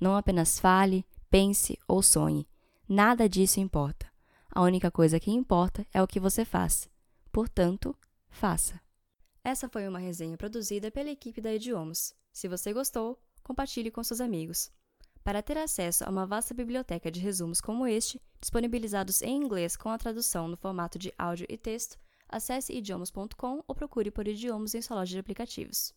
Não 0.00 0.16
apenas 0.16 0.58
fale, 0.58 1.04
pense 1.30 1.78
ou 1.86 2.02
sonhe. 2.02 2.48
Nada 2.88 3.28
disso 3.28 3.60
importa. 3.60 4.10
A 4.52 4.62
única 4.62 4.90
coisa 4.90 5.20
que 5.20 5.30
importa 5.30 5.86
é 5.94 6.02
o 6.02 6.06
que 6.06 6.18
você 6.18 6.44
faz. 6.44 6.88
Portanto, 7.30 7.96
faça. 8.28 8.80
Essa 9.44 9.68
foi 9.68 9.86
uma 9.86 9.98
resenha 9.98 10.36
produzida 10.36 10.90
pela 10.90 11.08
equipe 11.08 11.40
da 11.40 11.54
Idiomas. 11.54 12.14
Se 12.32 12.48
você 12.48 12.72
gostou, 12.72 13.18
compartilhe 13.42 13.90
com 13.90 14.02
seus 14.02 14.20
amigos. 14.20 14.70
Para 15.22 15.42
ter 15.42 15.56
acesso 15.56 16.04
a 16.04 16.10
uma 16.10 16.26
vasta 16.26 16.52
biblioteca 16.52 17.10
de 17.10 17.20
resumos 17.20 17.60
como 17.60 17.86
este, 17.86 18.20
disponibilizados 18.40 19.22
em 19.22 19.36
inglês 19.36 19.76
com 19.76 19.90
a 19.90 19.98
tradução 19.98 20.48
no 20.48 20.56
formato 20.56 20.98
de 20.98 21.12
áudio 21.16 21.46
e 21.48 21.56
texto, 21.56 21.98
acesse 22.28 22.72
idiomas.com 22.72 23.62
ou 23.66 23.74
procure 23.74 24.10
por 24.10 24.26
idiomas 24.26 24.74
em 24.74 24.82
sua 24.82 24.96
loja 24.96 25.12
de 25.12 25.18
aplicativos. 25.18 25.94